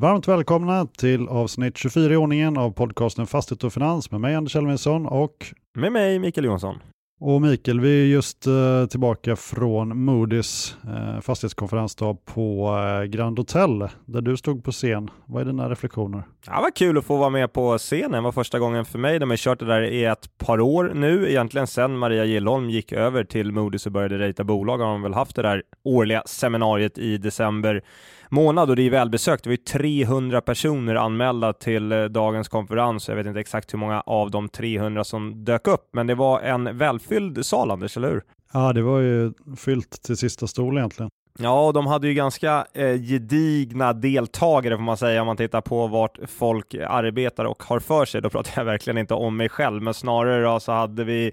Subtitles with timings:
[0.00, 4.56] Varmt välkomna till avsnitt 24 i ordningen av podcasten Fastighet och Finans med mig Anders
[4.56, 6.78] Elfvinsson och med mig Mikael Johansson.
[7.20, 13.88] Och Mikael, vi är just uh, tillbaka från Moody's uh, fastighetskonferens på uh, Grand Hotel
[14.04, 15.10] där du stod på scen.
[15.26, 16.22] Vad är dina reflektioner?
[16.46, 18.12] Ja, var kul att få vara med på scenen.
[18.12, 19.18] Det var första gången för mig.
[19.18, 22.92] De har kört det där i ett par år nu, egentligen sedan Maria Gillholm gick
[22.92, 26.98] över till Moody's och började rejta bolag har de väl haft det där årliga seminariet
[26.98, 27.82] i december
[28.30, 29.44] månad och det är välbesökt.
[29.44, 33.08] Det var ju 300 personer anmälda till eh, dagens konferens.
[33.08, 36.40] Jag vet inte exakt hur många av de 300 som dök upp, men det var
[36.40, 38.22] en välfylld sal, Anders, eller hur?
[38.52, 41.10] Ja, det var ju fyllt till sista stol egentligen.
[41.38, 45.60] Ja, och de hade ju ganska eh, gedigna deltagare får man säga om man tittar
[45.60, 48.22] på vart folk arbetar och har för sig.
[48.22, 51.32] Då pratar jag verkligen inte om mig själv, men snarare så hade vi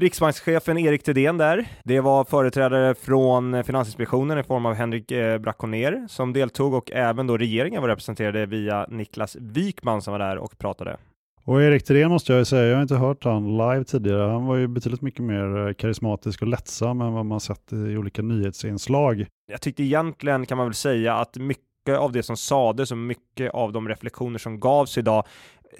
[0.00, 1.68] Riksbankschefen Erik Thedéen där.
[1.84, 7.26] Det var företrädare från Finansinspektionen i form av Henrik eh, Bracconer som deltog och även
[7.26, 10.96] då regeringen var representerade via Niklas Wikman som var där och pratade.
[11.44, 14.30] Och Erik Thedéen måste jag säga, jag har inte hört han live tidigare.
[14.32, 17.96] Han var ju betydligt mycket mer eh, karismatisk och lättsam än vad man sett i
[17.96, 19.26] olika nyhetsinslag.
[19.52, 23.54] Jag tyckte egentligen kan man väl säga att mycket av det som sades och mycket
[23.54, 25.24] av de reflektioner som gavs idag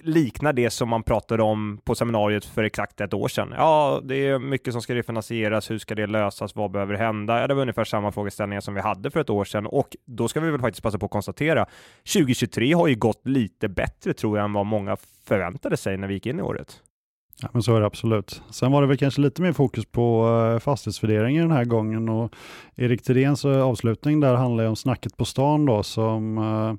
[0.03, 3.55] liknar det som man pratade om på seminariet för exakt ett år sedan.
[3.57, 5.71] Ja, det är mycket som ska refinansieras.
[5.71, 6.57] Hur ska det lösas?
[6.57, 7.41] Vad behöver hända?
[7.41, 10.29] Ja, det var ungefär samma frågeställningar som vi hade för ett år sedan och då
[10.29, 11.67] ska vi väl faktiskt passa på att konstatera
[12.13, 16.15] 2023 har ju gått lite bättre tror jag än vad många förväntade sig när vi
[16.15, 16.83] gick in i året.
[17.43, 18.43] Ja, men så är det absolut.
[18.51, 22.33] Sen var det väl kanske lite mer fokus på uh, fastighetsvärdering den här gången och
[22.77, 26.75] Erik Thedéens uh, avslutning där handlar ju om snacket på stan då som uh,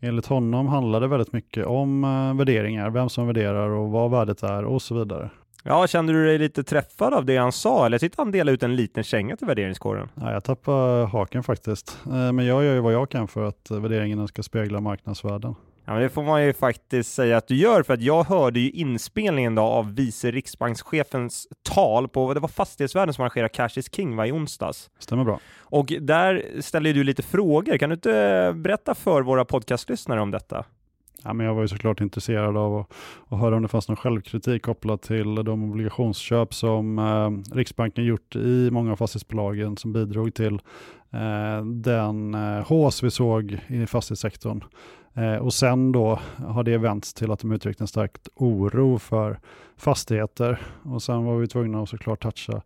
[0.00, 2.02] enligt honom handlade väldigt mycket om
[2.38, 5.30] värderingar, vem som värderar och vad värdet är och så vidare.
[5.62, 8.62] Ja, kände du dig lite träffad av det han sa eller tyckte han delade ut
[8.62, 10.08] en liten känga till värderingskåren?
[10.14, 14.26] Ja, jag tappade haken faktiskt, men jag gör ju vad jag kan för att värderingarna
[14.26, 15.54] ska spegla marknadsvärden.
[15.86, 18.60] Ja, men det får man ju faktiskt säga att du gör, för att jag hörde
[18.60, 23.94] ju inspelningen då av vice riksbankschefens tal på, det var Fastighetsvärlden som arrangerade Cash is
[23.94, 24.90] King var i onsdags.
[24.98, 25.40] Stämmer bra.
[25.58, 27.78] Och där ställde du lite frågor.
[27.78, 30.64] Kan du inte berätta för våra podcastlyssnare om detta?
[31.24, 32.92] Ja, men jag var ju såklart intresserad av att,
[33.28, 38.36] att höra om det fanns någon självkritik kopplat till de obligationsköp som eh, Riksbanken gjort
[38.36, 40.54] i många av fastighetsbolagen som bidrog till
[41.10, 44.64] eh, den eh, hås vi såg i fastighetssektorn.
[45.14, 49.38] Eh, och sen då har det vänts till att de uttryckt en stark oro för
[49.76, 50.60] fastigheter.
[50.82, 52.62] Och sen var vi tvungna att såklart toucha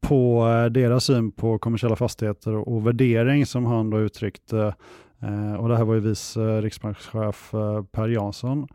[0.00, 4.74] på eh, deras syn på kommersiella fastigheter och, och värdering som han då uttryckte.
[5.24, 8.68] Eh, och det här var ju vice eh, riksbankschef eh, Per Jansson.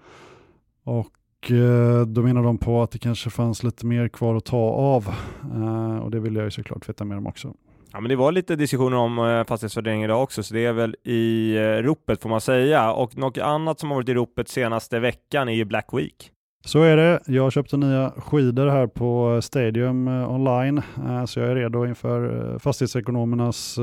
[0.83, 4.57] Och eh, då menar de på att det kanske fanns lite mer kvar att ta
[4.69, 5.07] av.
[5.53, 7.53] Eh, och det vill jag ju såklart veta mer om också.
[7.91, 10.95] Ja, men det var lite diskussioner om eh, fastighetsvärdering idag också, så det är väl
[11.03, 12.91] i eh, ropet får man säga.
[12.91, 16.31] Och något annat som har varit i ropet senaste veckan är ju Black Week.
[16.65, 17.19] Så är det.
[17.25, 22.51] Jag köpte nya skidor här på Stadium eh, online, eh, så jag är redo inför
[22.53, 23.79] eh, fastighetsekonomernas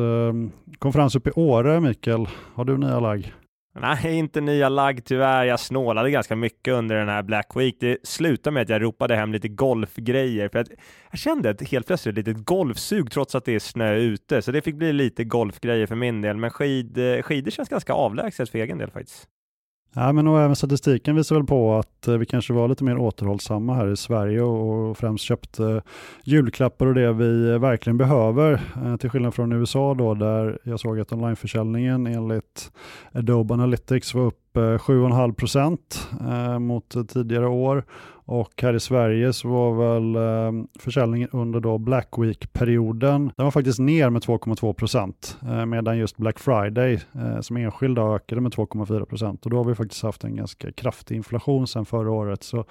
[0.78, 1.80] konferens uppe i Åre.
[1.80, 3.32] Mikael, har du nya lagg?
[3.80, 5.44] Nej, inte nya lagg tyvärr.
[5.44, 7.76] Jag snålade ganska mycket under den här Black Week.
[7.80, 10.68] Det slutade med att jag ropade hem lite golfgrejer för att
[11.10, 14.62] jag kände ett helt plötsligt litet golfsug trots att det är snö ute, så det
[14.62, 16.36] fick bli lite golfgrejer för min del.
[16.36, 19.28] Men skid, skidor känns ganska avlägset för egen del faktiskt.
[19.98, 22.98] Ja, men och även statistiken visar väl på att eh, vi kanske var lite mer
[22.98, 25.82] återhållsamma här i Sverige och främst köpte eh,
[26.24, 28.60] julklappar och det vi eh, verkligen behöver.
[28.98, 32.72] Till skillnad från USA då där jag såg att onlineförsäljningen enligt
[33.12, 37.84] Adobe Analytics var upp 7,5 procent eh, mot tidigare år
[38.28, 43.50] och här i Sverige så var väl eh, försäljningen under då Black Week-perioden, den var
[43.50, 48.52] faktiskt ner med 2,2 procent, eh, medan just Black Friday eh, som enskild ökade med
[48.52, 49.44] 2,4 procent.
[49.44, 52.64] Och då har vi faktiskt haft en ganska kraftig inflation sedan förra året, så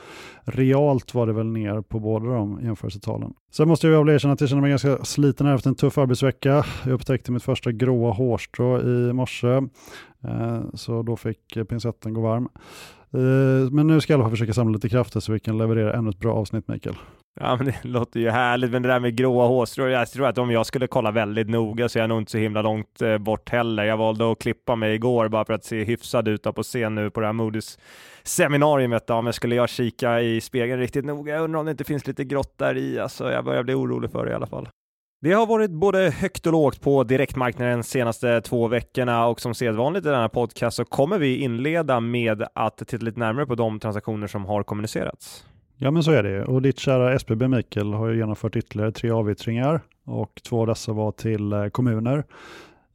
[0.43, 3.33] realt var det väl ner på båda de jämförelsetalen.
[3.51, 6.65] Sen måste jag väl erkänna att jag känner mig ganska sliten efter en tuff arbetsvecka.
[6.83, 9.61] Jag upptäckte mitt första gråa hårstrå i morse,
[10.27, 12.49] Eh, så då fick pincetten gå varm.
[13.13, 15.57] Eh, men nu ska jag i alla fall försöka samla lite krafter så vi kan
[15.57, 16.95] leverera ännu ett bra avsnitt Mikael.
[17.39, 20.37] Ja, men det låter ju härligt, men det där med gråa hårstrån, jag tror att
[20.37, 23.17] om jag skulle kolla väldigt noga så är jag nog inte så himla långt eh,
[23.17, 23.83] bort heller.
[23.83, 27.09] Jag valde att klippa mig igår bara för att se hyfsad ut på scen nu
[27.09, 27.79] på det här Moody's
[28.23, 29.03] seminariet.
[29.07, 32.07] Ja, men skulle jag kika i spegeln riktigt noga, jag undrar om det inte finns
[32.07, 32.99] lite grått där i.
[32.99, 34.67] Alltså, jag börjar bli orolig för det i alla fall.
[35.25, 39.53] Det har varit både högt och lågt på direktmarknaden de senaste två veckorna och som
[39.53, 43.79] sedvanligt i denna podcast så kommer vi inleda med att titta lite närmare på de
[43.79, 45.45] transaktioner som har kommunicerats.
[45.77, 49.11] Ja men så är det och ditt kära SBB Mikael har ju genomfört ytterligare tre
[49.11, 52.23] avyttringar och två av dessa var till eh, kommuner.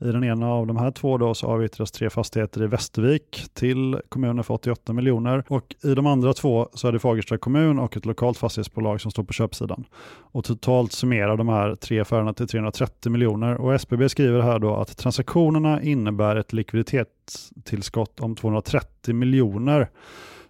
[0.03, 4.01] I den ena av de här två då så avyttras tre fastigheter i Västervik till
[4.09, 5.45] kommunen för 88 miljoner.
[5.49, 9.11] Och i de andra två så är det Fagersta kommun och ett lokalt fastighetsbolag som
[9.11, 9.85] står på köpsidan.
[10.33, 13.55] Och totalt summerar de här tre affärerna till 330 miljoner.
[13.55, 19.89] Och SBB skriver här då att transaktionerna innebär ett likviditetstillskott om 230 miljoner.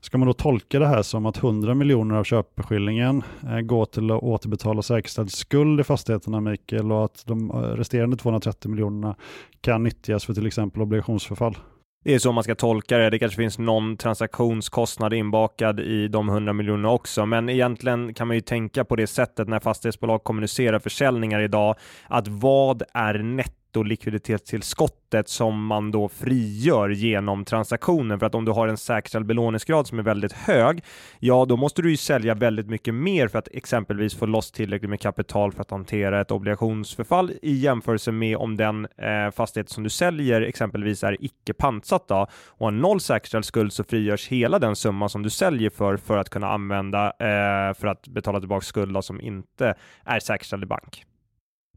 [0.00, 4.10] Ska man då tolka det här som att 100 miljoner av köpeskillingen eh, går till
[4.10, 9.16] att återbetala säkerställd skuld i fastigheterna, Mikael, och att de eh, resterande 230 miljonerna
[9.60, 11.56] kan nyttjas för till exempel obligationsförfall?
[12.04, 13.10] Det är så man ska tolka det.
[13.10, 18.36] Det kanske finns någon transaktionskostnad inbakad i de 100 miljonerna också, men egentligen kan man
[18.36, 21.76] ju tänka på det sättet när fastighetsbolag kommunicerar försäljningar idag,
[22.08, 28.18] att vad är netto nettolikviditetstillskottet som man då frigör genom transaktionen.
[28.18, 30.84] För att om du har en säkerställd belåningsgrad som är väldigt hög,
[31.18, 34.90] ja då måste du ju sälja väldigt mycket mer för att exempelvis få loss tillräckligt
[34.90, 39.82] med kapital för att hantera ett obligationsförfall i jämförelse med om den eh, fastighet som
[39.82, 44.58] du säljer exempelvis är icke pantsatt då, och har noll säkerställd skuld så frigörs hela
[44.58, 48.64] den summa som du säljer för för att kunna använda eh, för att betala tillbaka
[48.64, 49.74] skuld som inte
[50.04, 51.04] är säkerställd i bank.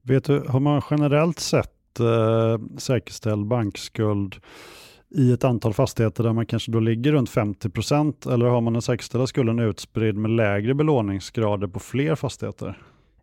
[0.05, 4.35] Vet du, har man generellt sett eh, säkerställd bankskuld
[5.15, 8.73] i ett antal fastigheter där man kanske då ligger runt 50 procent eller har man
[8.73, 12.77] den säkerställda skulden utspridd med lägre belåningsgrader på fler fastigheter?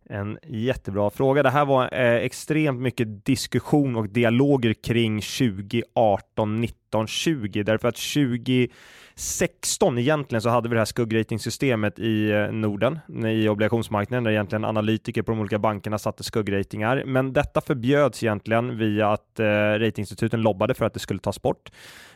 [0.09, 1.43] En jättebra fråga.
[1.43, 7.97] Det här var eh, extremt mycket diskussion och dialoger kring 2018, 19, 20 därför att
[7.97, 8.69] 20
[9.15, 14.65] 16 egentligen så hade vi det här skuggratingsystemet i eh, Norden, i obligationsmarknaden, där egentligen
[14.65, 17.05] analytiker på de olika bankerna satte skuggratingar.
[17.07, 19.45] Men detta förbjöds egentligen via att eh,
[19.79, 21.71] ratinginstituten lobbade för att det skulle tas bort.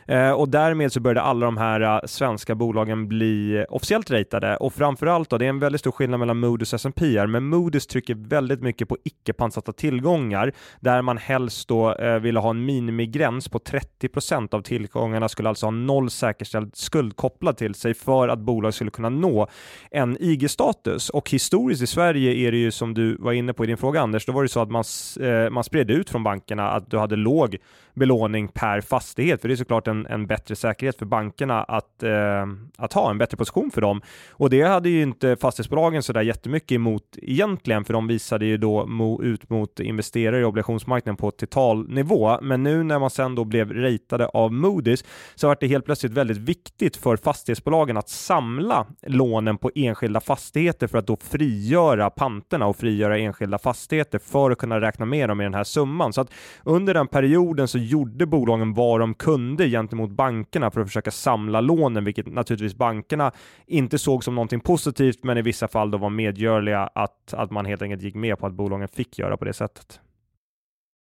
[0.07, 4.73] Eh, och därmed så började alla de här eh, svenska bolagen bli officiellt ratade och
[4.73, 8.15] framförallt då, det är en väldigt stor skillnad mellan Moody's och S&P men Moody's trycker
[8.15, 13.49] väldigt mycket på icke pantsatta tillgångar där man helst då eh, ville ha en minimigräns
[13.49, 18.39] på 30% av tillgångarna skulle alltså ha noll säkerställd skuld kopplad till sig för att
[18.39, 19.47] bolag skulle kunna nå
[19.91, 23.67] en IG-status och historiskt i Sverige är det ju som du var inne på i
[23.67, 24.83] din fråga Anders, då var det så att man,
[25.19, 27.57] eh, man spred ut från bankerna att du hade låg
[27.95, 32.45] belåning per fastighet, för det är såklart en, en bättre säkerhet för bankerna att, eh,
[32.77, 34.01] att ha en bättre position för dem.
[34.31, 38.57] Och det hade ju inte fastighetsbolagen så där jättemycket emot egentligen, för de visade ju
[38.57, 42.37] då mo, ut mot investerare i obligationsmarknaden på total nivå.
[42.41, 45.05] Men nu när man sen då blev ratade av Moody's
[45.35, 50.87] så var det helt plötsligt väldigt viktigt för fastighetsbolagen att samla lånen på enskilda fastigheter
[50.87, 55.41] för att då frigöra panterna och frigöra enskilda fastigheter för att kunna räkna med dem
[55.41, 56.13] i den här summan.
[56.13, 56.31] Så att
[56.63, 61.61] under den perioden så gjorde bolagen vad de kunde gentemot bankerna för att försöka samla
[61.61, 63.31] lånen, vilket naturligtvis bankerna
[63.67, 67.65] inte såg som någonting positivt, men i vissa fall då var medgörliga att, att man
[67.65, 69.99] helt enkelt gick med på att bolagen fick göra på det sättet.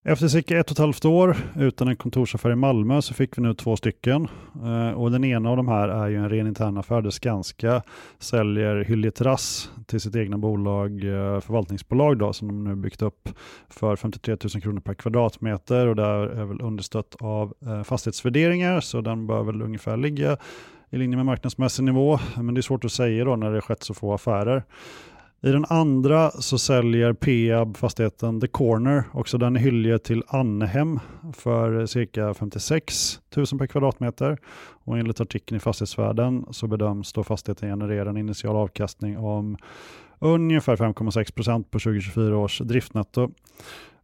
[0.03, 3.41] Efter cirka ett och ett halvt år utan en kontorsaffär i Malmö så fick vi
[3.41, 4.27] nu två stycken.
[4.63, 7.81] Eh, och den ena av de här är ju en ren intern affär där Skanska
[8.19, 13.29] säljer Hyllie Terrass till sitt egna bolag, eh, förvaltningsbolag då, som de nu byggt upp
[13.69, 19.01] för 53 000 kronor per kvadratmeter och där är väl understött av eh, fastighetsvärderingar så
[19.01, 20.37] den bör väl ungefär ligga
[20.89, 22.19] i linje med marknadsmässig nivå.
[22.37, 24.63] Men det är svårt att säga då när det skett så få affärer.
[25.43, 30.99] I den andra så säljer Peab fastigheten The Corner, också den är Hylje till Annehem
[31.33, 34.37] för cirka 56 000 per kvadratmeter.
[34.83, 39.57] Och enligt artikeln i Fastighetsvärlden så bedöms då fastigheten generera en initial avkastning om
[40.19, 43.31] ungefär 5,6 procent på 2024 års driftnetto.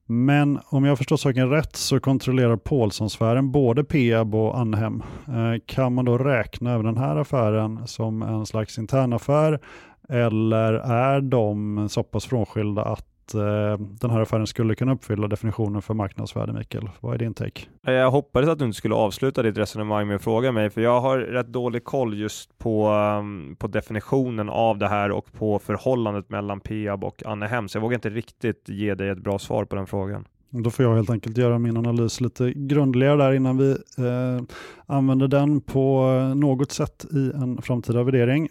[0.06, 5.03] Men om jag förstår saken rätt så kontrollerar Paulsonsfären både Peab och Annehem.
[5.27, 9.60] Eh, kan man då räkna även den här affären som en slags internaffär
[10.09, 15.81] eller är de så pass frånskilda att eh, den här affären skulle kunna uppfylla definitionen
[15.81, 16.89] för marknadsvärde, Mikael?
[16.99, 17.61] Vad är din take?
[17.81, 21.01] Jag hoppades att du inte skulle avsluta ditt resonemang med att fråga mig, för jag
[21.01, 26.29] har rätt dålig koll just på, um, på definitionen av det här och på förhållandet
[26.29, 29.75] mellan Peab och Annehem, så jag vågar inte riktigt ge dig ett bra svar på
[29.75, 30.25] den frågan.
[30.49, 34.43] Då får jag helt enkelt göra min analys lite grundligare där innan vi eh,
[34.85, 38.49] använder den på något sätt i en framtida värdering.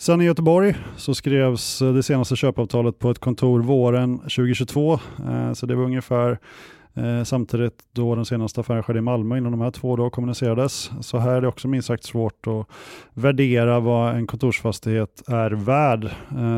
[0.00, 4.92] Sen i Göteborg så skrevs eh, det senaste köpavtalet på ett kontor våren 2022.
[5.28, 6.38] Eh, så det var ungefär
[6.94, 10.90] eh, samtidigt då den senaste affären skedde i Malmö innan de här två då kommunicerades.
[11.00, 12.66] Så här är det också minst sagt svårt att
[13.14, 16.10] värdera vad en kontorsfastighet är värd.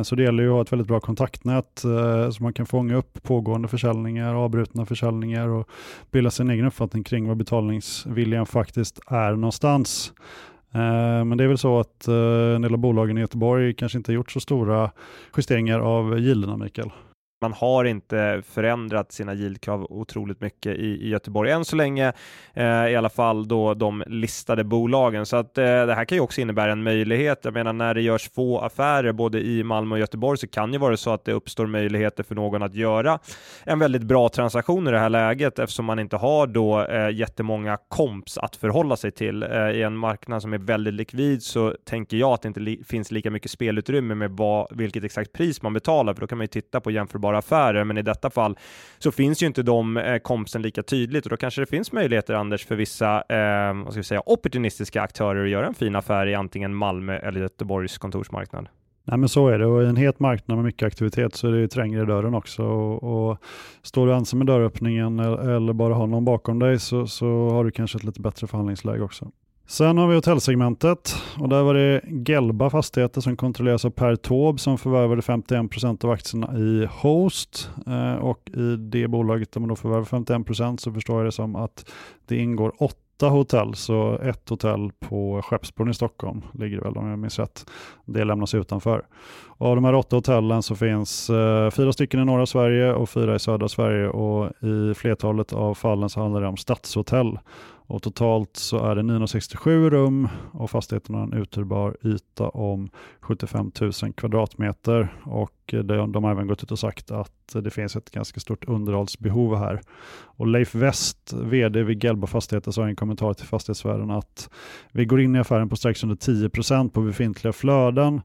[0.05, 1.79] Så det gäller ju att ha ett väldigt bra kontaktnät
[2.33, 5.69] så man kan fånga upp pågående försäljningar, avbrutna försäljningar och
[6.11, 10.13] bilda sin egen uppfattning kring vad betalningsviljan faktiskt är någonstans.
[10.75, 13.99] Eh, men det är väl så att eh, en del av bolagen i Göteborg kanske
[13.99, 14.91] inte har gjort så stora
[15.37, 16.91] justeringar av gilderna, Mikael
[17.43, 22.13] man har inte förändrat sina yieldkrav otroligt mycket i, i Göteborg än så länge,
[22.55, 25.27] eh, i alla fall då de listade bolagen.
[25.27, 27.41] Så att eh, det här kan ju också innebära en möjlighet.
[27.45, 30.79] Jag menar när det görs få affärer både i Malmö och Göteborg så kan ju
[30.79, 33.19] vara så att det uppstår möjligheter för någon att göra
[33.65, 37.79] en väldigt bra transaktion i det här läget eftersom man inte har då eh, jättemånga
[37.89, 39.43] komps att förhålla sig till.
[39.43, 42.85] Eh, I en marknad som är väldigt likvid så tänker jag att det inte li
[42.85, 46.45] finns lika mycket spelutrymme med vad, vilket exakt pris man betalar, för då kan man
[46.45, 48.59] ju titta på jämförbara affärer, men i detta fall
[48.99, 52.35] så finns ju inte de eh, kompsen lika tydligt och då kanske det finns möjligheter,
[52.35, 56.27] Anders, för vissa eh, vad ska vi säga, opportunistiska aktörer att göra en fin affär
[56.27, 58.69] i antingen Malmö eller Göteborgs kontorsmarknad.
[59.05, 61.53] Nej men så är det och i en het marknad med mycket aktivitet så är
[61.53, 62.63] det ju trängre i dörren också.
[62.63, 63.39] Och, och
[63.83, 67.65] står du ensam i dörröppningen eh, eller bara har någon bakom dig så, så har
[67.65, 69.31] du kanske ett lite bättre förhandlingsläge också.
[69.73, 74.59] Sen har vi hotellsegmentet och där var det Gelba Fastigheter som kontrolleras av Per Taube
[74.59, 79.77] som förvärvade 51% av aktierna i Host eh, och i det bolaget där man då
[79.77, 81.91] förvärvar 51% så förstår jag det som att
[82.27, 87.09] det ingår åtta hotell, så ett hotell på Skeppsbron i Stockholm ligger det väl om
[87.09, 87.67] jag minns rätt.
[88.05, 89.07] Det lämnas utanför.
[89.47, 93.11] Och av de här åtta hotellen så finns eh, fyra stycken i norra Sverige och
[93.11, 97.39] fyra i södra Sverige och i flertalet av fallen så handlar det om stadshotell.
[97.87, 103.73] Och totalt så är det 967 rum och fastigheten har en uthyrbar yta om 75
[103.81, 107.97] 000 kvadratmeter och eh, de, de har även gått ut och sagt att det finns
[107.97, 109.81] ett ganska stort underhållsbehov här.
[110.25, 114.51] Och Leif West, vd vid Gelba Fastigheter, sa i en kommentar till Fastighetsvärlden att
[114.93, 118.21] vi går in i affären på strax under 10% på befintliga flöden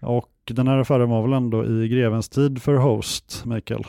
[0.00, 3.84] och den här affären var väl ändå i grevens tid för Host, Mikael?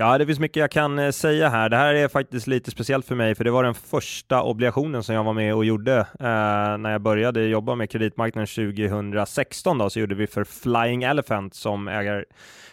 [0.00, 1.68] Ja, det finns mycket jag kan eh, säga här.
[1.68, 5.14] Det här är faktiskt lite speciellt för mig, för det var den första obligationen som
[5.14, 9.78] jag var med och gjorde eh, när jag började jobba med kreditmarknaden 2016.
[9.78, 12.24] Då, så gjorde vi för Flying Elephant som äger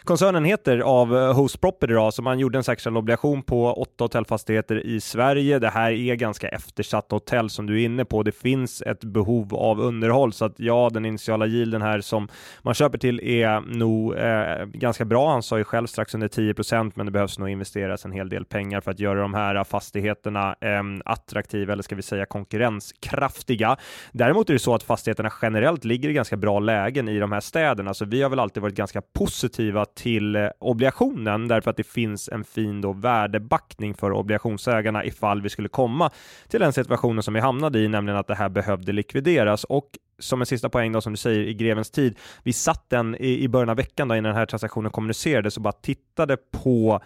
[0.05, 1.93] koncernen heter av eh, Host Property.
[1.93, 5.59] Då, så man gjorde en sexuell obligation på åtta hotellfastigheter i Sverige.
[5.59, 8.23] Det här är ganska eftersatta hotell som du är inne på.
[8.23, 12.27] Det finns ett behov av underhåll, så att ja, den initiala yielden här som
[12.61, 15.31] man köper till är nog eh, ganska bra.
[15.31, 16.53] Han sa ju själv strax under 10
[16.95, 20.55] men det behövs nog investeras en hel del pengar för att göra de här fastigheterna
[20.61, 23.77] eh, attraktiva, eller ska vi säga konkurrenskraftiga.
[24.11, 27.39] Däremot är det så att fastigheterna generellt ligger i ganska bra lägen i de här
[27.39, 31.87] städerna, så vi har väl alltid varit ganska positiva till eh, obligationen därför att det
[31.87, 36.11] finns en fin då värdebackning för obligationsägarna ifall vi skulle komma
[36.47, 40.41] till den situationen som vi hamnade i, nämligen att det här behövde likvideras och som
[40.41, 42.17] en sista poäng då, som du säger, i grevens tid.
[42.43, 45.63] Vi satt den i, i början av veckan då, innan den här transaktionen kommunicerades och
[45.63, 47.01] bara tittade på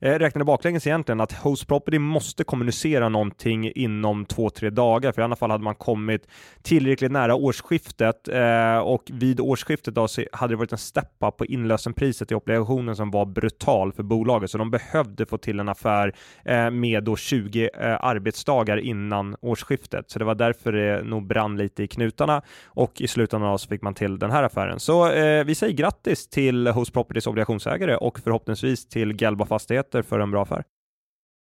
[0.00, 5.22] Eh, räknade baklänges egentligen att Host Property måste kommunicera någonting inom två, tre dagar, för
[5.22, 6.28] i alla fall hade man kommit
[6.62, 11.46] tillräckligt nära årsskiftet eh, och vid årsskiftet då så hade det varit en step-up på
[11.46, 16.14] inlösenpriset i obligationen som var brutal för bolaget, så de behövde få till en affär
[16.44, 21.56] eh, med då 20 eh, arbetsdagar innan årsskiftet, så det var därför det nog brann
[21.56, 24.80] lite i knutarna och i slutändan så fick man till den här affären.
[24.80, 30.02] Så eh, vi säger grattis till Host properties obligationsägare och förhoppningsvis till Gelba Fastigheter möjligheter
[30.02, 30.64] för en bra affär.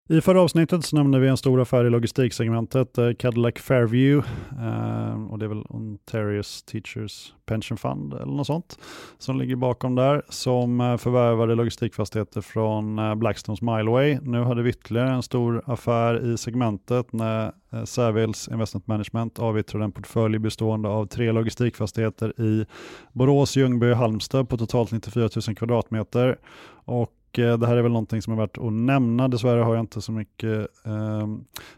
[0.10, 4.28] I förra avsnittet så nämnde vi en stor affär i logistiksegmentet, eh, Cadillac Fairview,
[4.60, 8.80] eh, och det är väl Ontarius Teachers Pension Fund eller något sånt
[9.18, 14.20] som ligger bakom där, som eh, förvärvade logistikfastigheter från Blackstones Mileway.
[14.22, 17.52] Nu hade vi ytterligare en stor affär i segmentet när
[17.86, 22.66] Savills Investment Management avyttrade en portfölj bestående av tre logistikfastigheter i
[23.14, 26.38] Borås, Ljungby och Halmstad på totalt 94 000 kvadratmeter.
[26.86, 29.28] Och Eh, det här är väl någonting som är värt att nämna.
[29.28, 31.28] Dessvärre har jag inte så mycket eh,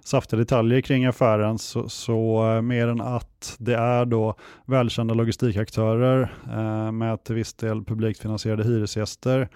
[0.03, 6.34] saftiga detaljer kring affären, så, så eh, mer än att det är då välkända logistikaktörer
[6.51, 9.50] eh, med till viss del publikt finansierade hyresgäster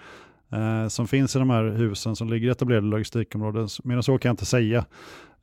[0.52, 3.68] eh, som finns i de här husen som ligger i etablerade logistikområden.
[3.84, 4.84] Mer än så kan jag inte säga.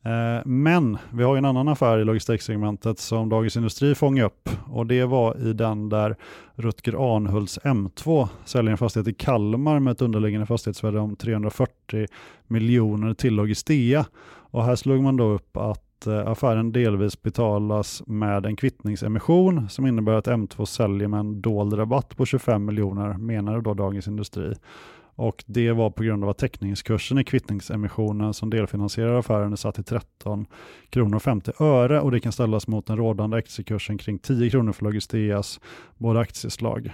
[0.04, 4.88] Eh, men vi har en annan affär i logistiksegmentet som Dagens Industri fångade upp och
[4.88, 6.16] det var i den där
[6.56, 12.08] Rutger Arnhults M2 säljer en fastighet i Kalmar med ett underliggande fastighetsvärde om 340
[12.48, 14.06] miljoner till Logistea.
[14.52, 19.88] Och här slog man då upp att eh, affären delvis betalas med en kvittningsemission som
[19.88, 24.54] innebär att M2 säljer med en dold rabatt på 25 miljoner menar då Dagens Industri
[25.16, 29.76] och det var på grund av att täckningskursen i kvittningsemissionen som delfinansierar affären är satt
[29.76, 30.46] till 13
[30.90, 34.84] kronor 50 öre och det kan ställas mot den rådande aktiekursen kring 10 kronor för
[34.84, 35.60] Logisteas
[35.98, 36.92] båda aktieslag.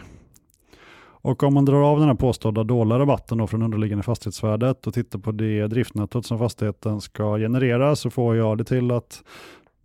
[1.21, 4.93] Och om man drar av den här påstådda dolda rabatten då från underliggande fastighetsvärdet och
[4.93, 9.23] tittar på det driftnettot som fastigheten ska generera så får jag det till att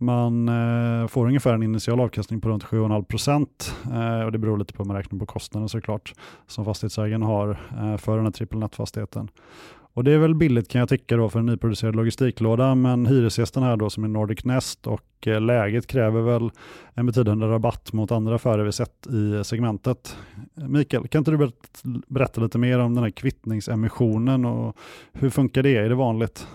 [0.03, 4.57] man eh, får ungefär en initial avkastning på runt 7,5 procent eh, och det beror
[4.57, 6.13] lite på hur man räknar på kostnaden såklart
[6.47, 9.29] som fastighetsägaren har eh, för den här trippel net-fastigheten.
[9.95, 13.63] Och det är väl billigt kan jag tycka då för en nyproducerad logistiklåda, men hyresgästen
[13.63, 16.51] här då som är Nordic Nest och eh, läget kräver väl
[16.93, 20.17] en betydande rabatt mot andra affärer vi sett i segmentet.
[20.53, 21.51] Mikael, kan inte du
[22.07, 24.77] berätta lite mer om den här kvittningsemissionen och
[25.13, 25.75] hur funkar det?
[25.77, 26.47] Är det vanligt?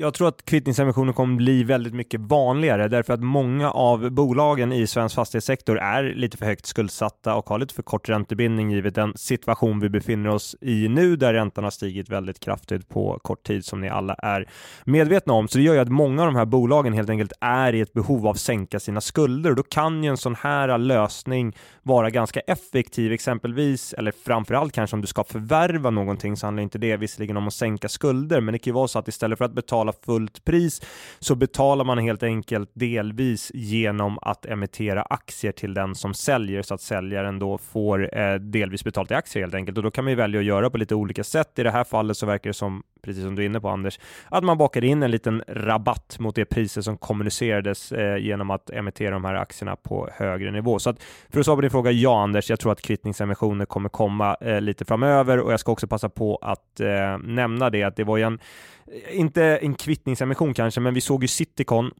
[0.00, 4.86] Jag tror att kvittningsemissioner kommer bli väldigt mycket vanligare därför att många av bolagen i
[4.86, 9.12] svensk fastighetssektor är lite för högt skuldsatta och har lite för kort räntebindning givet den
[9.16, 13.64] situation vi befinner oss i nu där räntan har stigit väldigt kraftigt på kort tid
[13.64, 14.48] som ni alla är
[14.84, 15.48] medvetna om.
[15.48, 17.92] Så det gör ju att många av de här bolagen helt enkelt är i ett
[17.92, 22.10] behov av att sänka sina skulder och då kan ju en sån här lösning vara
[22.10, 26.96] ganska effektiv exempelvis eller framförallt kanske om du ska förvärva någonting så handlar inte det
[26.96, 29.52] visserligen om att sänka skulder men det kan ju vara så att istället för att
[29.52, 30.80] betala betala fullt pris
[31.18, 36.74] så betalar man helt enkelt delvis genom att emittera aktier till den som säljer så
[36.74, 40.10] att säljaren då får eh, delvis betalt i aktier helt enkelt och då kan man
[40.10, 41.58] ju välja att göra på lite olika sätt.
[41.58, 43.98] I det här fallet så verkar det som, precis som du är inne på Anders,
[44.28, 48.70] att man bakar in en liten rabatt mot det priset som kommunicerades eh, genom att
[48.70, 50.78] emittera de här aktierna på högre nivå.
[50.78, 53.88] Så att för att svara på din fråga, ja Anders, jag tror att kvittningsemissioner kommer
[53.88, 57.96] komma eh, lite framöver och jag ska också passa på att eh, nämna det att
[57.96, 58.38] det var ju en
[59.10, 61.90] inte en kvittningsemission kanske, men vi såg ju Citycon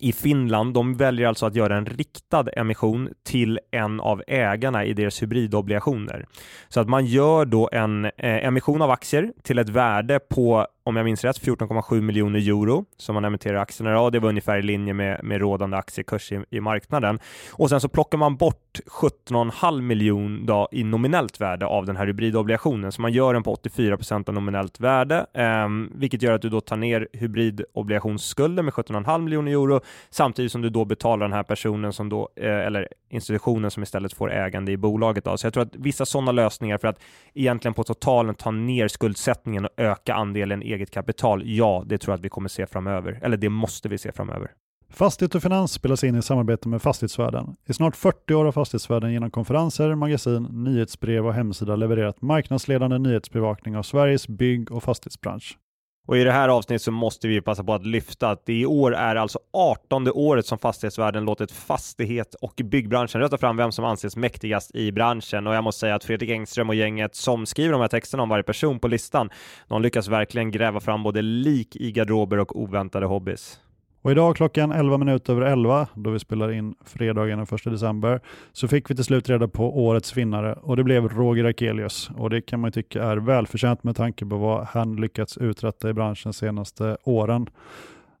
[0.00, 0.74] i Finland.
[0.74, 6.26] De väljer alltså att göra en riktad emission till en av ägarna i deras hybridobligationer.
[6.68, 8.12] Så att man gör då en eh,
[8.46, 13.14] emission av aktier till ett värde på om jag minns rätt, 14,7 miljoner euro som
[13.14, 13.90] man emitterar aktierna.
[13.90, 17.18] Ja, det var ungefär i linje med, med rådande aktiekurs i, i marknaden.
[17.52, 22.92] Och sen så plockar man bort 17,5 miljoner i nominellt värde av den här hybridobligationen,
[22.92, 26.48] så man gör den på 84 procent av nominellt värde, eh, vilket gör att du
[26.48, 31.42] då tar ner hybridobligationsskulden med 17,5 miljoner euro, samtidigt som du då betalar den här
[31.42, 35.24] personen som då, eh, eller institutionen som istället får ägande i bolaget.
[35.24, 35.36] Då.
[35.36, 37.00] Så jag tror att vissa sådana lösningar för att
[37.34, 42.18] egentligen på totalen ta ner skuldsättningen och öka andelen eget kapital, ja, det tror jag
[42.18, 43.18] att vi kommer se framöver.
[43.22, 44.50] Eller det måste vi se framöver.
[44.90, 47.56] Fastighet och finans spelas in i samarbete med Fastighetsvärlden.
[47.66, 53.76] I snart 40 år har Fastighetsvärlden genom konferenser, magasin, nyhetsbrev och hemsida levererat marknadsledande nyhetsbevakning
[53.76, 55.58] av Sveriges bygg och fastighetsbransch.
[56.06, 58.66] Och i det här avsnittet så måste vi passa på att lyfta att det i
[58.66, 63.84] år är alltså 18 året som fastighetsvärlden låtit fastighet och byggbranschen rösta fram vem som
[63.84, 65.46] anses mäktigast i branschen.
[65.46, 68.28] Och jag måste säga att Fredrik Engström och gänget som skriver de här texterna om
[68.28, 69.30] varje person på listan,
[69.68, 73.60] de lyckas verkligen gräva fram både lik i garderober och oväntade hobbys.
[74.02, 78.20] Och idag klockan 11 minuter över 11, då vi spelar in fredagen den 1 december,
[78.52, 82.10] så fick vi till slut reda på årets vinnare och det blev Roger Akelius.
[82.16, 85.90] Och det kan man ju tycka är välförtjänt med tanke på vad han lyckats uträtta
[85.90, 87.46] i branschen de senaste åren.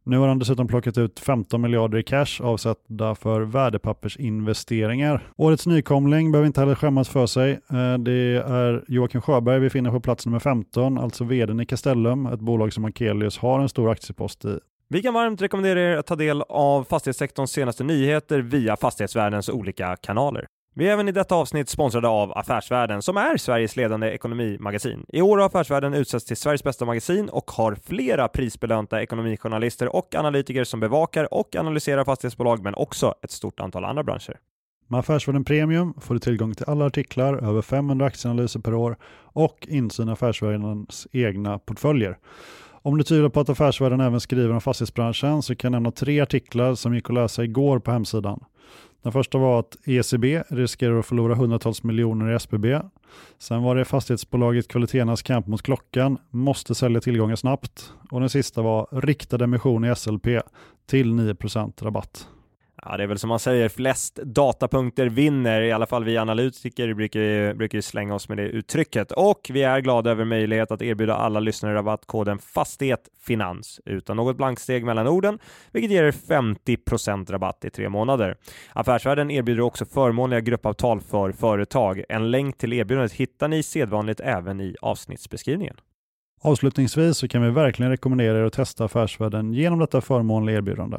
[0.04, 5.22] Nu har han dessutom plockat ut 15 miljarder i cash avsatta för värdepappersinvesteringar.
[5.36, 7.52] Årets nykomling behöver inte heller skämmas för sig.
[7.52, 12.26] Eh, det är Joakim Sjöberg vi finner på plats nummer 15, alltså vdn i Castellum,
[12.26, 14.58] ett bolag som Akelius har en stor aktiepost i.
[14.92, 19.96] Vi kan varmt rekommendera er att ta del av fastighetssektorns senaste nyheter via fastighetsvärldens olika
[19.96, 20.46] kanaler.
[20.74, 25.04] Vi är även i detta avsnitt sponsrade av Affärsvärlden som är Sveriges ledande ekonomimagasin.
[25.08, 30.14] I år har Affärsvärlden utsetts till Sveriges bästa magasin och har flera prisbelönta ekonomijournalister och
[30.14, 34.38] analytiker som bevakar och analyserar fastighetsbolag men också ett stort antal andra branscher.
[34.88, 39.66] Med Affärsvärlden Premium får du tillgång till alla artiklar, över 500 aktieanalyser per år och
[39.68, 42.18] insyn i Affärsvärldens egna portföljer.
[42.84, 46.20] Om du tvivlar på att Affärsvärlden även skriver om fastighetsbranschen så kan jag nämna tre
[46.20, 48.44] artiklar som gick att läsa igår på hemsidan.
[49.02, 52.80] Den första var att ECB riskerar att förlora hundratals miljoner i SBB.
[53.38, 57.92] Sen var det fastighetsbolaget Kvaliteternas kamp mot klockan, måste sälja tillgångar snabbt.
[58.10, 60.26] Och den sista var riktad emission i SLP
[60.86, 62.28] till 9% rabatt.
[62.86, 65.60] Ja, det är väl som man säger, flest datapunkter vinner.
[65.60, 69.12] I alla fall vi analytiker brukar, brukar slänga oss med det uttrycket.
[69.12, 74.84] Och vi är glada över möjlighet att erbjuda alla lyssnare rabattkoden FASTIGHETFINANS utan något blanksteg
[74.84, 75.38] mellan orden,
[75.72, 78.36] vilket ger er 50% rabatt i tre månader.
[78.72, 82.04] Affärsvärlden erbjuder också förmånliga gruppavtal för företag.
[82.08, 85.76] En länk till erbjudandet hittar ni sedvanligt även i avsnittsbeskrivningen.
[86.40, 90.98] Avslutningsvis så kan vi verkligen rekommendera er att testa Affärsvärlden genom detta förmånliga erbjudande.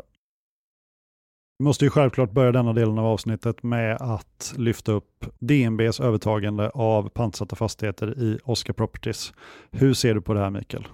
[1.58, 6.70] Vi måste ju självklart börja denna delen av avsnittet med att lyfta upp DNBs övertagande
[6.70, 9.34] av pantsatta fastigheter i Oscar Properties.
[9.72, 10.88] Hur ser du på det här Mikael?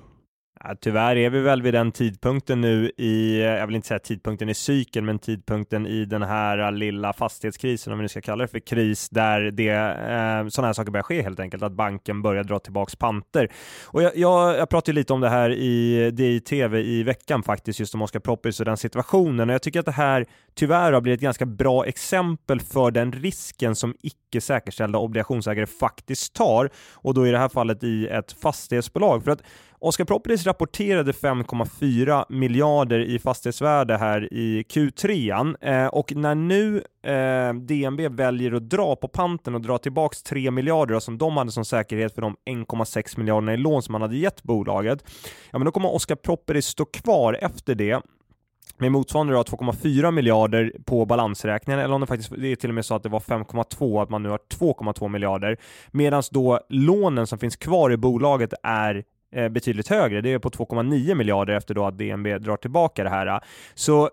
[0.63, 4.49] Ja, tyvärr är vi väl vid den tidpunkten nu i, jag vill inte säga tidpunkten
[4.49, 8.47] i cykeln, men tidpunkten i den här lilla fastighetskrisen, om vi nu ska kalla det
[8.47, 12.43] för kris, där det, eh, sådana här saker börjar ske helt enkelt, att banken börjar
[12.43, 13.51] dra tillbaks panter.
[13.85, 17.95] Och jag, jag, jag pratade lite om det här i DI-TV i veckan faktiskt, just
[17.95, 21.17] om Oscar Proppis och den situationen, och jag tycker att det här tyvärr har blivit
[21.17, 27.27] ett ganska bra exempel för den risken som icke säkerställda obligationsägare faktiskt tar, och då
[27.27, 29.23] i det här fallet i ett fastighetsbolag.
[29.23, 29.41] För att
[29.81, 37.53] Oscar Properties rapporterade 5,4 miljarder i fastighetsvärde här i Q3 eh, och när nu eh,
[37.53, 41.65] DNB väljer att dra på panten och dra tillbaks 3 miljarder som de hade som
[41.65, 45.03] säkerhet för de 1,6 miljarderna i lån som man hade gett bolaget,
[45.51, 48.01] ja men då kommer Oscar Properties stå kvar efter det
[48.77, 52.85] med motsvarande 2,4 miljarder på balansräkningen, eller om det faktiskt det är till och med
[52.85, 55.57] så att det var 5,2, att man nu har 2,2 miljarder,
[55.91, 60.21] medan då lånen som finns kvar i bolaget är Eh, betydligt högre.
[60.21, 63.41] Det är på 2,9 miljarder efter då att DNB drar tillbaka det här.
[63.73, 64.09] Så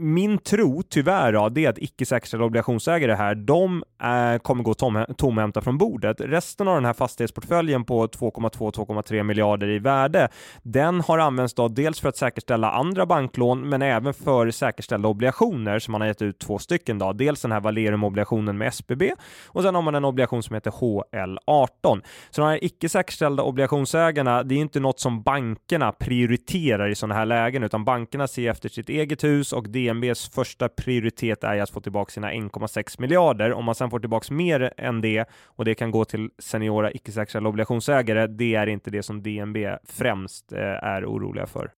[0.00, 4.74] min tro, tyvärr, då, det är att icke säkerställda obligationsägare här, de eh, kommer gå
[4.74, 6.20] tom, tomhänta från bordet.
[6.20, 10.28] Resten av den här fastighetsportföljen på 2,2-2,3 miljarder i värde,
[10.62, 15.78] den har använts då dels för att säkerställa andra banklån, men även för säkerställda obligationer
[15.78, 16.98] som man har gett ut två stycken.
[16.98, 17.12] Då.
[17.12, 19.12] Dels den här Valerum-obligationen med SBB
[19.46, 22.02] och sen har man en obligation som heter HL18.
[22.30, 27.14] Så de här icke säkerställda obligationsägarna, det är inte något som bankerna prioriterar i sådana
[27.14, 31.62] här lägen, utan bankerna ser efter sitt eget hus och det DNBs första prioritet är
[31.62, 33.52] att få tillbaka sina 1,6 miljarder.
[33.52, 37.12] Om man sen får tillbaka mer än det och det kan gå till seniora icke
[37.12, 41.70] säkrade obligationsägare, det är inte det som DNB främst eh, är oroliga för.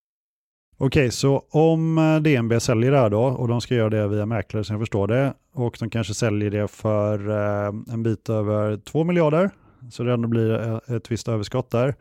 [0.78, 4.26] Okej, så om eh, DNB säljer det här då och de ska göra det via
[4.26, 8.76] mäklare som jag förstår det och de kanske säljer det för eh, en bit över
[8.76, 9.50] 2 miljarder
[9.90, 11.94] så det ändå blir ett visst överskott där.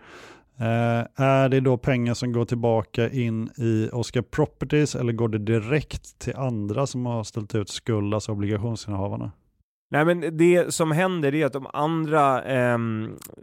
[0.61, 5.37] Eh, är det då pengar som går tillbaka in i Oscar Properties eller går det
[5.37, 9.31] direkt till andra som har ställt ut skuld, alltså obligationsinnehavarna?
[9.93, 12.77] Nej, men det som händer är att de andra eh,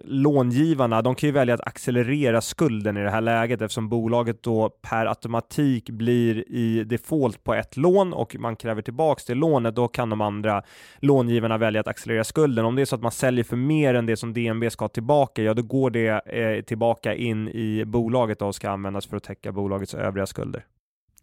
[0.05, 4.69] långivarna, de kan ju välja att accelerera skulden i det här läget eftersom bolaget då
[4.69, 9.89] per automatik blir i default på ett lån och man kräver tillbaks det lånet, då
[9.89, 10.63] kan de andra
[10.99, 12.65] långivarna välja att accelerera skulden.
[12.65, 14.89] Om det är så att man säljer för mer än det som DNB ska ha
[14.89, 19.23] tillbaka, ja då går det eh, tillbaka in i bolaget och ska användas för att
[19.25, 20.65] täcka bolagets övriga skulder.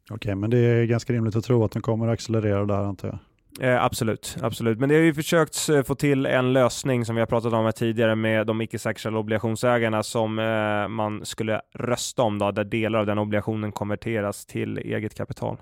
[0.04, 2.84] Okej, okay, men det är ganska rimligt att tro att den kommer att accelerera där
[2.84, 3.20] antar jag.
[3.62, 4.80] Eh, absolut, absolut.
[4.80, 7.66] Men det har ju försökt eh, få till en lösning som vi har pratat om
[7.66, 12.64] här tidigare med de icke säkerställda obligationsägarna som eh, man skulle rösta om då, där
[12.64, 15.58] delar av den obligationen konverteras till eget kapital.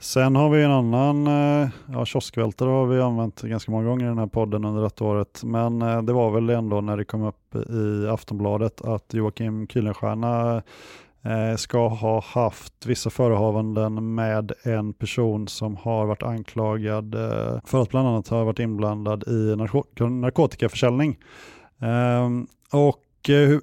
[0.00, 4.08] Sen har vi en annan, eh, ja kioskvältare har vi använt ganska många gånger i
[4.08, 7.22] den här podden under detta året, men eh, det var väl ändå när det kom
[7.22, 10.62] upp i Aftonbladet att Joakim Kuylenstierna
[11.24, 17.82] Eh, ska ha haft vissa förehavanden med en person som har varit anklagad eh, för
[17.82, 19.56] att bland annat ha varit inblandad i
[20.10, 21.18] narkotikaförsäljning.
[21.80, 22.96] Ehm, och
[23.28, 23.58] Eh,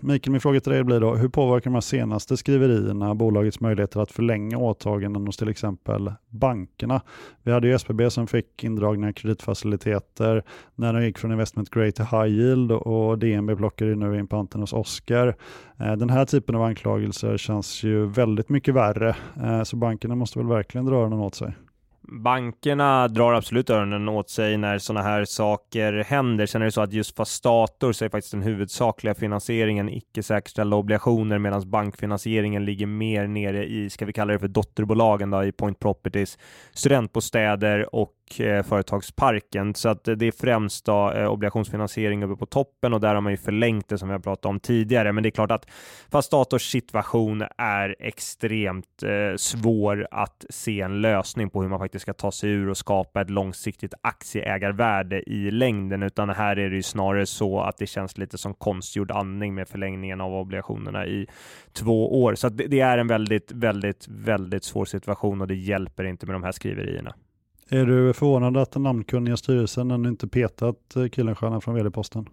[0.00, 4.00] Mikael, min fråga till dig blir då, hur påverkar de här senaste skriverierna bolagets möjligheter
[4.00, 7.02] att förlänga åtaganden hos till exempel bankerna?
[7.42, 10.42] Vi hade ju SBB som fick indragna kreditfaciliteter
[10.74, 14.26] när de gick från investment grade till high yield och DNB plockar ju nu in
[14.26, 15.36] panten hos Oscar.
[15.80, 20.38] Eh, den här typen av anklagelser känns ju väldigt mycket värre, eh, så bankerna måste
[20.38, 21.54] väl verkligen dra öronen åt sig.
[22.08, 26.46] Bankerna drar absolut öronen åt sig när sådana här saker händer.
[26.46, 30.76] Sen är det så att just fastator så är faktiskt den huvudsakliga finansieringen icke säkerställda
[30.76, 35.52] obligationer medan bankfinansieringen ligger mer nere i, ska vi kalla det för dotterbolagen då, i
[35.52, 36.38] Point Properties,
[36.72, 39.74] studentbostäder och Eh, företagsparken.
[39.74, 43.20] Så att eh, det är främst då, eh, obligationsfinansiering uppe på toppen och där har
[43.20, 45.12] man ju förlängt det som vi har pratat om tidigare.
[45.12, 45.70] Men det är klart att
[46.10, 52.12] fast situation är extremt eh, svår att se en lösning på hur man faktiskt ska
[52.12, 56.82] ta sig ur och skapa ett långsiktigt aktieägarvärde i längden, utan här är det ju
[56.82, 61.26] snarare så att det känns lite som konstgjord andning med förlängningen av obligationerna i
[61.72, 62.34] två år.
[62.34, 66.34] Så det, det är en väldigt, väldigt, väldigt svår situation och det hjälper inte med
[66.34, 67.14] de här skriverierna.
[67.68, 72.28] Är du förvånad att den namnkunniga styrelsen ännu inte petat eh, Killenstierna från vd-posten?